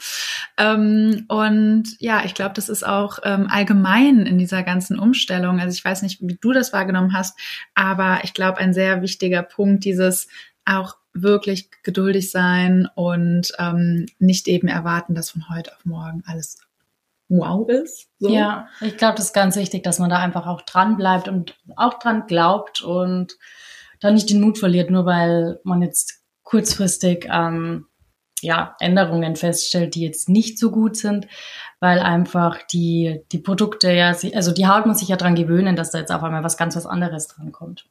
Ähm, 0.57 1.27
und 1.29 1.85
ja, 1.99 2.23
ich 2.25 2.35
glaube, 2.35 2.55
das 2.55 2.69
ist 2.69 2.85
auch 2.85 3.19
ähm, 3.23 3.47
allgemein 3.49 4.27
in 4.27 4.39
dieser 4.39 4.63
ganzen 4.63 4.99
Umstellung. 4.99 5.61
Also 5.61 5.75
ich 5.75 5.85
weiß 5.85 6.03
nicht, 6.03 6.21
wie 6.23 6.39
du 6.41 6.53
das 6.53 6.73
wahrgenommen 6.73 7.13
hast, 7.13 7.39
aber 7.75 8.21
ich 8.25 8.35
glaube, 8.35 8.59
ein 8.59 8.73
sehr 8.73 9.03
wichtiger 9.03 9.43
Punkt, 9.43 9.85
dieses 9.85 10.27
auch 10.65 10.97
wirklich 11.13 11.71
geduldig 11.83 12.31
sein 12.31 12.89
und 12.95 13.53
ähm, 13.59 14.07
nicht 14.19 14.49
eben 14.49 14.69
erwarten, 14.69 15.15
dass 15.15 15.31
von 15.31 15.49
heute 15.51 15.75
auf 15.75 15.85
morgen 15.85 16.23
alles 16.27 16.59
wow 17.31 17.67
ist. 17.69 18.09
So. 18.19 18.29
Ja, 18.29 18.69
ich 18.81 18.97
glaube, 18.97 19.17
das 19.17 19.27
ist 19.27 19.33
ganz 19.33 19.57
wichtig, 19.57 19.83
dass 19.83 19.99
man 19.99 20.11
da 20.11 20.19
einfach 20.19 20.47
auch 20.47 20.63
dran 20.63 20.97
bleibt 20.97 21.29
und 21.29 21.57
auch 21.77 21.99
dran 21.99 22.27
glaubt 22.27 22.83
und 22.83 23.39
dann 24.01 24.15
nicht 24.15 24.29
den 24.29 24.41
Mut 24.41 24.59
verliert, 24.59 24.91
nur 24.91 25.07
weil 25.07 25.61
man 25.63 25.81
jetzt 25.81 26.23
kurzfristig 26.43 27.29
ähm, 27.31 27.87
ja, 28.43 28.75
Änderungen 28.81 29.37
feststellt, 29.37 29.95
die 29.95 30.03
jetzt 30.03 30.29
nicht 30.29 30.59
so 30.59 30.71
gut 30.71 30.97
sind, 30.97 31.29
weil 31.79 32.01
einfach 32.01 32.63
die, 32.67 33.21
die 33.33 33.39
Produkte 33.39 33.93
ja, 33.93 34.15
also 34.35 34.53
die 34.53 34.67
Haut 34.67 34.87
muss 34.87 34.99
sich 34.99 35.09
ja 35.09 35.17
dran 35.17 35.35
gewöhnen, 35.35 35.77
dass 35.77 35.91
da 35.91 35.99
jetzt 35.99 36.11
auf 36.11 36.23
einmal 36.23 36.43
was 36.43 36.57
ganz 36.57 36.75
was 36.75 36.87
anderes 36.87 37.29
dran 37.29 37.53
kommt. 37.53 37.87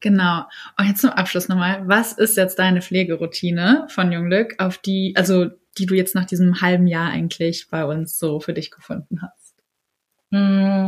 Genau. 0.00 0.44
Und 0.78 0.86
jetzt 0.86 1.00
zum 1.00 1.10
Abschluss 1.10 1.48
nochmal. 1.48 1.88
Was 1.88 2.12
ist 2.12 2.36
jetzt 2.36 2.58
deine 2.58 2.82
Pflegeroutine 2.82 3.86
von 3.88 4.12
Junglück, 4.12 4.54
auf 4.58 4.78
die, 4.78 5.14
also 5.16 5.46
die 5.78 5.86
du 5.86 5.94
jetzt 5.94 6.14
nach 6.14 6.24
diesem 6.24 6.60
halben 6.60 6.86
Jahr 6.86 7.10
eigentlich 7.10 7.68
bei 7.70 7.84
uns 7.84 8.18
so 8.18 8.40
für 8.40 8.52
dich 8.52 8.70
gefunden 8.70 9.22
hast? 9.22 9.54
Hm, 10.30 10.86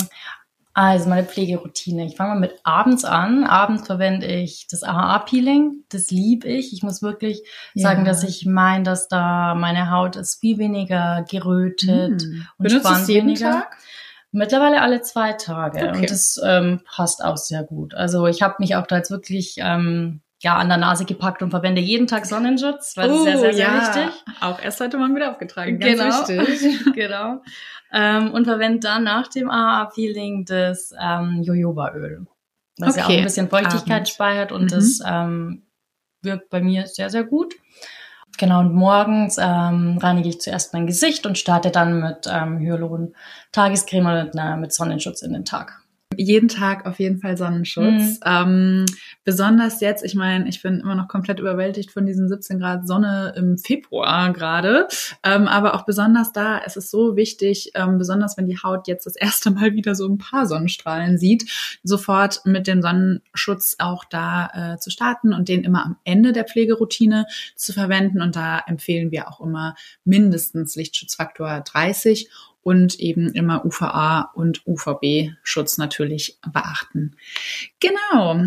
also 0.74 1.08
meine 1.08 1.24
Pflegeroutine. 1.24 2.06
Ich 2.06 2.14
fange 2.14 2.34
mal 2.34 2.40
mit 2.40 2.60
abends 2.62 3.04
an. 3.04 3.42
Abends 3.42 3.86
verwende 3.86 4.26
ich 4.26 4.68
das 4.70 4.84
AHA-Peeling. 4.84 5.84
Das 5.88 6.12
liebe 6.12 6.46
ich. 6.46 6.72
Ich 6.72 6.84
muss 6.84 7.02
wirklich 7.02 7.42
ja. 7.74 7.82
sagen, 7.82 8.04
dass 8.04 8.22
ich 8.22 8.46
meine, 8.46 8.84
dass 8.84 9.08
da 9.08 9.56
meine 9.56 9.90
Haut 9.90 10.14
ist 10.14 10.36
viel 10.40 10.58
weniger 10.58 11.24
gerötet 11.28 12.22
hm. 12.22 12.46
und 12.58 12.68
Benutzt 12.68 12.86
spannt 12.86 13.08
jeden 13.08 13.26
weniger. 13.26 13.50
Tag? 13.50 13.76
Mittlerweile 14.30 14.80
alle 14.80 15.00
zwei 15.02 15.32
Tage. 15.32 15.88
Okay. 15.88 15.98
Und 15.98 16.10
das 16.10 16.40
ähm, 16.44 16.80
passt 16.84 17.24
auch 17.24 17.38
sehr 17.38 17.64
gut. 17.64 17.94
Also 17.94 18.26
ich 18.26 18.42
habe 18.42 18.56
mich 18.60 18.76
auch 18.76 18.86
da 18.86 18.98
jetzt 18.98 19.10
wirklich 19.10 19.56
ähm, 19.58 20.20
ja, 20.40 20.56
an 20.56 20.68
der 20.68 20.78
Nase 20.78 21.04
gepackt 21.04 21.42
und 21.42 21.50
verwende 21.50 21.80
jeden 21.80 22.06
Tag 22.06 22.24
Sonnenschutz, 22.26 22.96
weil 22.96 23.08
das 23.08 23.18
ist 23.18 23.24
sehr, 23.24 23.38
sehr, 23.38 23.54
sehr 23.54 23.66
ja. 23.66 23.80
wichtig. 23.80 24.24
Auch 24.40 24.60
erst 24.62 24.80
heute 24.80 24.96
Morgen 24.98 25.16
wieder 25.16 25.30
aufgetragen, 25.30 25.80
ganz 25.80 26.26
genau. 26.28 26.46
wichtig. 26.46 26.84
genau. 26.94 27.42
Ähm, 27.92 28.32
und 28.32 28.44
verwende 28.44 28.80
dann 28.80 29.04
nach 29.04 29.28
dem 29.28 29.50
AA-Peeling 29.50 30.44
das 30.44 30.94
ähm, 31.00 31.42
Jojobaöl, 31.42 32.26
was 32.78 32.90
okay. 32.90 32.98
ja 32.98 33.06
auch 33.06 33.18
ein 33.18 33.24
bisschen 33.24 33.48
Feuchtigkeit 33.48 33.90
Abend. 33.90 34.08
speichert 34.08 34.52
und 34.52 34.64
mhm. 34.64 34.68
das 34.68 35.00
ähm, 35.04 35.66
wirkt 36.22 36.50
bei 36.50 36.60
mir 36.60 36.86
sehr, 36.86 37.10
sehr 37.10 37.24
gut. 37.24 37.54
Genau, 38.36 38.60
und 38.60 38.74
morgens 38.74 39.38
ähm, 39.38 39.98
reinige 40.00 40.28
ich 40.28 40.40
zuerst 40.40 40.72
mein 40.72 40.86
Gesicht 40.86 41.26
und 41.26 41.38
starte 41.38 41.70
dann 41.70 42.00
mit 42.00 42.28
ähm, 42.30 42.60
Hyaluron 42.60 43.14
Tagescreme 43.50 44.06
und 44.06 44.38
äh, 44.38 44.56
mit 44.56 44.72
Sonnenschutz 44.72 45.22
in 45.22 45.32
den 45.32 45.44
Tag 45.44 45.82
jeden 46.18 46.48
Tag 46.48 46.84
auf 46.84 46.98
jeden 46.98 47.18
Fall 47.18 47.36
Sonnenschutz. 47.36 47.84
Mhm. 47.84 48.18
Ähm, 48.24 48.86
besonders 49.24 49.80
jetzt, 49.80 50.04
ich 50.04 50.16
meine, 50.16 50.48
ich 50.48 50.62
bin 50.62 50.80
immer 50.80 50.96
noch 50.96 51.06
komplett 51.06 51.38
überwältigt 51.38 51.92
von 51.92 52.06
diesen 52.06 52.28
17 52.28 52.58
Grad 52.58 52.88
Sonne 52.88 53.34
im 53.36 53.56
Februar 53.56 54.32
gerade. 54.32 54.88
Ähm, 55.22 55.46
aber 55.46 55.74
auch 55.74 55.86
besonders 55.86 56.32
da, 56.32 56.60
es 56.64 56.76
ist 56.76 56.90
so 56.90 57.14
wichtig, 57.14 57.70
ähm, 57.74 57.98
besonders 57.98 58.36
wenn 58.36 58.46
die 58.46 58.58
Haut 58.58 58.88
jetzt 58.88 59.06
das 59.06 59.14
erste 59.16 59.50
Mal 59.52 59.74
wieder 59.74 59.94
so 59.94 60.08
ein 60.08 60.18
paar 60.18 60.46
Sonnenstrahlen 60.46 61.18
sieht, 61.18 61.48
sofort 61.84 62.40
mit 62.44 62.66
dem 62.66 62.82
Sonnenschutz 62.82 63.76
auch 63.78 64.04
da 64.04 64.74
äh, 64.74 64.78
zu 64.78 64.90
starten 64.90 65.32
und 65.32 65.48
den 65.48 65.62
immer 65.62 65.84
am 65.84 65.96
Ende 66.02 66.32
der 66.32 66.44
Pflegeroutine 66.44 67.26
zu 67.54 67.72
verwenden. 67.72 68.22
Und 68.22 68.34
da 68.34 68.58
empfehlen 68.66 69.12
wir 69.12 69.28
auch 69.28 69.40
immer 69.40 69.76
mindestens 70.04 70.74
Lichtschutzfaktor 70.74 71.60
30 71.60 72.28
und 72.68 73.00
eben 73.00 73.32
immer 73.32 73.64
UVA 73.64 74.30
und 74.34 74.60
UVB-Schutz 74.66 75.78
natürlich 75.78 76.38
beachten. 76.52 77.16
Genau. 77.80 78.44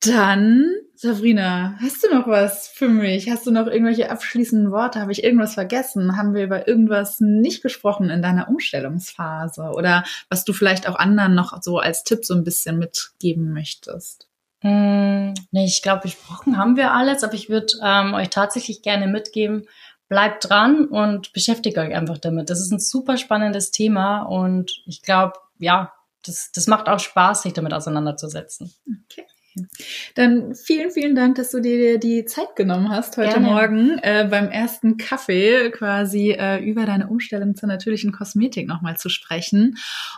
Dann, 0.00 0.64
Sabrina, 0.94 1.76
hast 1.78 2.02
du 2.02 2.08
noch 2.08 2.26
was 2.26 2.68
für 2.68 2.88
mich? 2.88 3.28
Hast 3.28 3.46
du 3.46 3.50
noch 3.50 3.66
irgendwelche 3.66 4.10
abschließenden 4.10 4.72
Worte? 4.72 4.98
Habe 4.98 5.12
ich 5.12 5.22
irgendwas 5.22 5.52
vergessen? 5.52 6.16
Haben 6.16 6.32
wir 6.32 6.42
über 6.42 6.66
irgendwas 6.66 7.20
nicht 7.20 7.62
gesprochen 7.62 8.08
in 8.08 8.22
deiner 8.22 8.48
Umstellungsphase? 8.48 9.72
Oder 9.74 10.04
was 10.30 10.46
du 10.46 10.54
vielleicht 10.54 10.88
auch 10.88 10.96
anderen 10.96 11.34
noch 11.34 11.60
so 11.60 11.80
als 11.80 12.02
Tipp 12.02 12.24
so 12.24 12.32
ein 12.32 12.44
bisschen 12.44 12.78
mitgeben 12.78 13.52
möchtest? 13.52 14.30
Hm, 14.62 15.34
nee, 15.50 15.66
ich 15.66 15.82
glaube, 15.82 16.02
besprochen 16.02 16.56
haben 16.56 16.76
wir 16.76 16.92
alles, 16.92 17.24
aber 17.24 17.34
ich 17.34 17.50
würde 17.50 17.74
ähm, 17.82 18.14
euch 18.14 18.30
tatsächlich 18.30 18.80
gerne 18.80 19.06
mitgeben, 19.06 19.66
bleibt 20.10 20.50
dran 20.50 20.86
und 20.86 21.32
beschäftigt 21.32 21.78
euch 21.78 21.94
einfach 21.94 22.18
damit. 22.18 22.50
Das 22.50 22.60
ist 22.60 22.72
ein 22.72 22.80
super 22.80 23.16
spannendes 23.16 23.70
Thema 23.70 24.22
und 24.22 24.82
ich 24.84 25.02
glaube, 25.02 25.34
ja, 25.58 25.94
das, 26.26 26.50
das 26.52 26.66
macht 26.66 26.88
auch 26.88 26.98
Spaß, 26.98 27.42
sich 27.42 27.52
damit 27.54 27.72
auseinanderzusetzen. 27.72 28.74
Okay. 28.86 29.24
Dann 30.14 30.54
vielen, 30.54 30.90
vielen 30.90 31.14
Dank, 31.14 31.36
dass 31.36 31.50
du 31.50 31.60
dir 31.60 31.98
die 31.98 32.24
Zeit 32.24 32.56
genommen 32.56 32.90
hast 32.90 33.16
heute 33.16 33.30
Gerne. 33.30 33.46
Morgen 33.46 33.98
äh, 34.02 34.26
beim 34.30 34.48
ersten 34.48 34.96
Kaffee 34.96 35.70
quasi 35.70 36.30
äh, 36.30 36.58
über 36.58 36.86
deine 36.86 37.08
Umstellung 37.08 37.54
zur 37.54 37.68
natürlichen 37.68 38.12
Kosmetik 38.12 38.66
nochmal 38.66 38.96
zu 38.96 39.08
sprechen. 39.08 39.76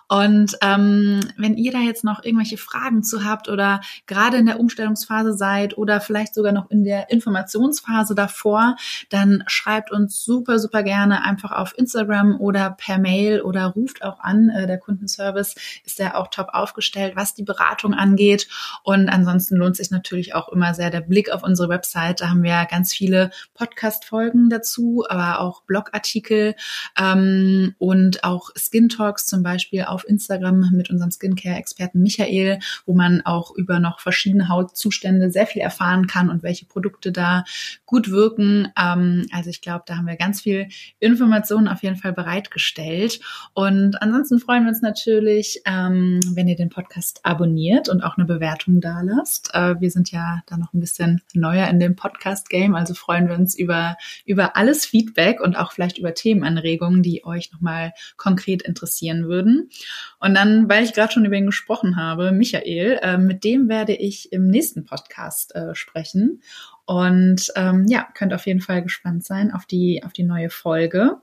Und 0.08 0.56
ähm, 0.62 1.20
wenn 1.36 1.56
ihr 1.56 1.72
da 1.72 1.80
jetzt 1.80 2.04
noch 2.04 2.24
irgendwelche 2.24 2.56
Fragen 2.56 3.02
zu 3.02 3.24
habt 3.24 3.48
oder 3.48 3.80
gerade 4.06 4.36
in 4.36 4.46
der 4.46 4.60
Umstellungsphase 4.60 5.34
seid 5.34 5.76
oder 5.76 6.00
vielleicht 6.00 6.34
sogar 6.34 6.52
noch 6.52 6.70
in 6.70 6.84
der 6.84 7.10
Informationsphase 7.10 8.14
davor, 8.14 8.76
dann 9.10 9.44
schreibt 9.46 9.90
uns 9.90 10.24
super, 10.24 10.58
super 10.58 10.82
gerne 10.82 11.24
einfach 11.24 11.52
auf 11.52 11.76
Instagram 11.76 12.40
oder 12.40 12.70
per 12.70 12.98
Mail 12.98 13.42
oder 13.42 13.66
ruft 13.66 14.02
auch 14.02 14.20
an. 14.20 14.50
Äh, 14.50 14.66
der 14.66 14.78
Kundenservice 14.78 15.54
ist 15.84 15.98
ja 15.98 16.14
auch 16.14 16.28
top 16.28 16.48
aufgestellt, 16.52 17.14
was 17.16 17.34
die 17.34 17.42
Beratung 17.42 17.94
angeht. 17.94 18.48
Und 18.82 19.08
ansonsten 19.08 19.31
lohnt 19.50 19.76
sich 19.76 19.90
natürlich 19.90 20.34
auch 20.34 20.48
immer 20.48 20.74
sehr 20.74 20.90
der 20.90 21.00
Blick 21.00 21.30
auf 21.30 21.42
unsere 21.42 21.68
Website. 21.68 22.20
Da 22.20 22.30
haben 22.30 22.42
wir 22.42 22.66
ganz 22.70 22.92
viele 22.92 23.30
Podcast-Folgen 23.54 24.50
dazu, 24.50 25.04
aber 25.08 25.40
auch 25.40 25.62
Blogartikel 25.62 26.54
ähm, 26.98 27.74
und 27.78 28.24
auch 28.24 28.50
Skin 28.56 28.88
Talks 28.88 29.26
zum 29.26 29.42
Beispiel 29.42 29.84
auf 29.84 30.06
Instagram 30.08 30.70
mit 30.72 30.90
unserem 30.90 31.10
Skincare-Experten 31.10 32.00
Michael, 32.00 32.58
wo 32.86 32.94
man 32.94 33.22
auch 33.24 33.54
über 33.54 33.78
noch 33.78 34.00
verschiedene 34.00 34.48
Hautzustände 34.48 35.30
sehr 35.30 35.46
viel 35.46 35.62
erfahren 35.62 36.06
kann 36.06 36.30
und 36.30 36.42
welche 36.42 36.66
Produkte 36.66 37.12
da 37.12 37.44
gut 37.86 38.10
wirken. 38.10 38.68
Ähm, 38.78 39.26
also 39.32 39.50
ich 39.50 39.60
glaube, 39.60 39.84
da 39.86 39.96
haben 39.96 40.06
wir 40.06 40.16
ganz 40.16 40.42
viel 40.42 40.68
Informationen 40.98 41.68
auf 41.68 41.82
jeden 41.82 41.96
Fall 41.96 42.12
bereitgestellt. 42.12 43.20
Und 43.54 44.00
ansonsten 44.02 44.38
freuen 44.38 44.64
wir 44.64 44.70
uns 44.70 44.82
natürlich, 44.82 45.62
ähm, 45.66 46.20
wenn 46.34 46.48
ihr 46.48 46.56
den 46.56 46.70
Podcast 46.70 47.20
abonniert 47.24 47.88
und 47.88 48.02
auch 48.02 48.16
eine 48.16 48.26
Bewertung 48.26 48.80
da 48.80 49.00
lasst. 49.02 49.21
Äh, 49.52 49.80
wir 49.80 49.90
sind 49.90 50.10
ja 50.10 50.42
da 50.46 50.56
noch 50.56 50.72
ein 50.72 50.80
bisschen 50.80 51.22
neuer 51.34 51.68
in 51.68 51.80
dem 51.80 51.96
Podcast-Game, 51.96 52.74
also 52.74 52.94
freuen 52.94 53.28
wir 53.28 53.36
uns 53.36 53.56
über, 53.56 53.96
über 54.24 54.56
alles 54.56 54.84
Feedback 54.84 55.40
und 55.40 55.56
auch 55.56 55.72
vielleicht 55.72 55.98
über 55.98 56.14
Themenanregungen, 56.14 57.02
die 57.02 57.24
euch 57.24 57.52
nochmal 57.52 57.92
konkret 58.16 58.62
interessieren 58.62 59.28
würden. 59.28 59.70
Und 60.18 60.34
dann, 60.34 60.68
weil 60.68 60.84
ich 60.84 60.92
gerade 60.92 61.12
schon 61.12 61.24
über 61.24 61.36
ihn 61.36 61.46
gesprochen 61.46 61.96
habe, 61.96 62.32
Michael, 62.32 62.98
äh, 63.02 63.18
mit 63.18 63.44
dem 63.44 63.68
werde 63.68 63.94
ich 63.94 64.32
im 64.32 64.48
nächsten 64.48 64.84
Podcast 64.84 65.54
äh, 65.54 65.74
sprechen. 65.74 66.42
Und 66.84 67.52
ähm, 67.56 67.86
ja, 67.88 68.06
könnt 68.14 68.34
auf 68.34 68.46
jeden 68.46 68.60
Fall 68.60 68.82
gespannt 68.82 69.24
sein 69.24 69.52
auf 69.52 69.66
die, 69.66 70.02
auf 70.04 70.12
die 70.12 70.24
neue 70.24 70.50
Folge. 70.50 71.18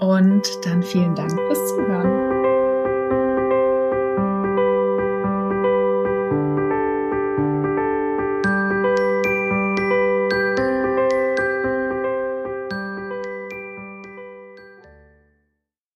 Und 0.00 0.42
dann 0.64 0.82
vielen 0.82 1.14
Dank 1.14 1.32
fürs 1.32 1.68
Zuhören. 1.68 2.33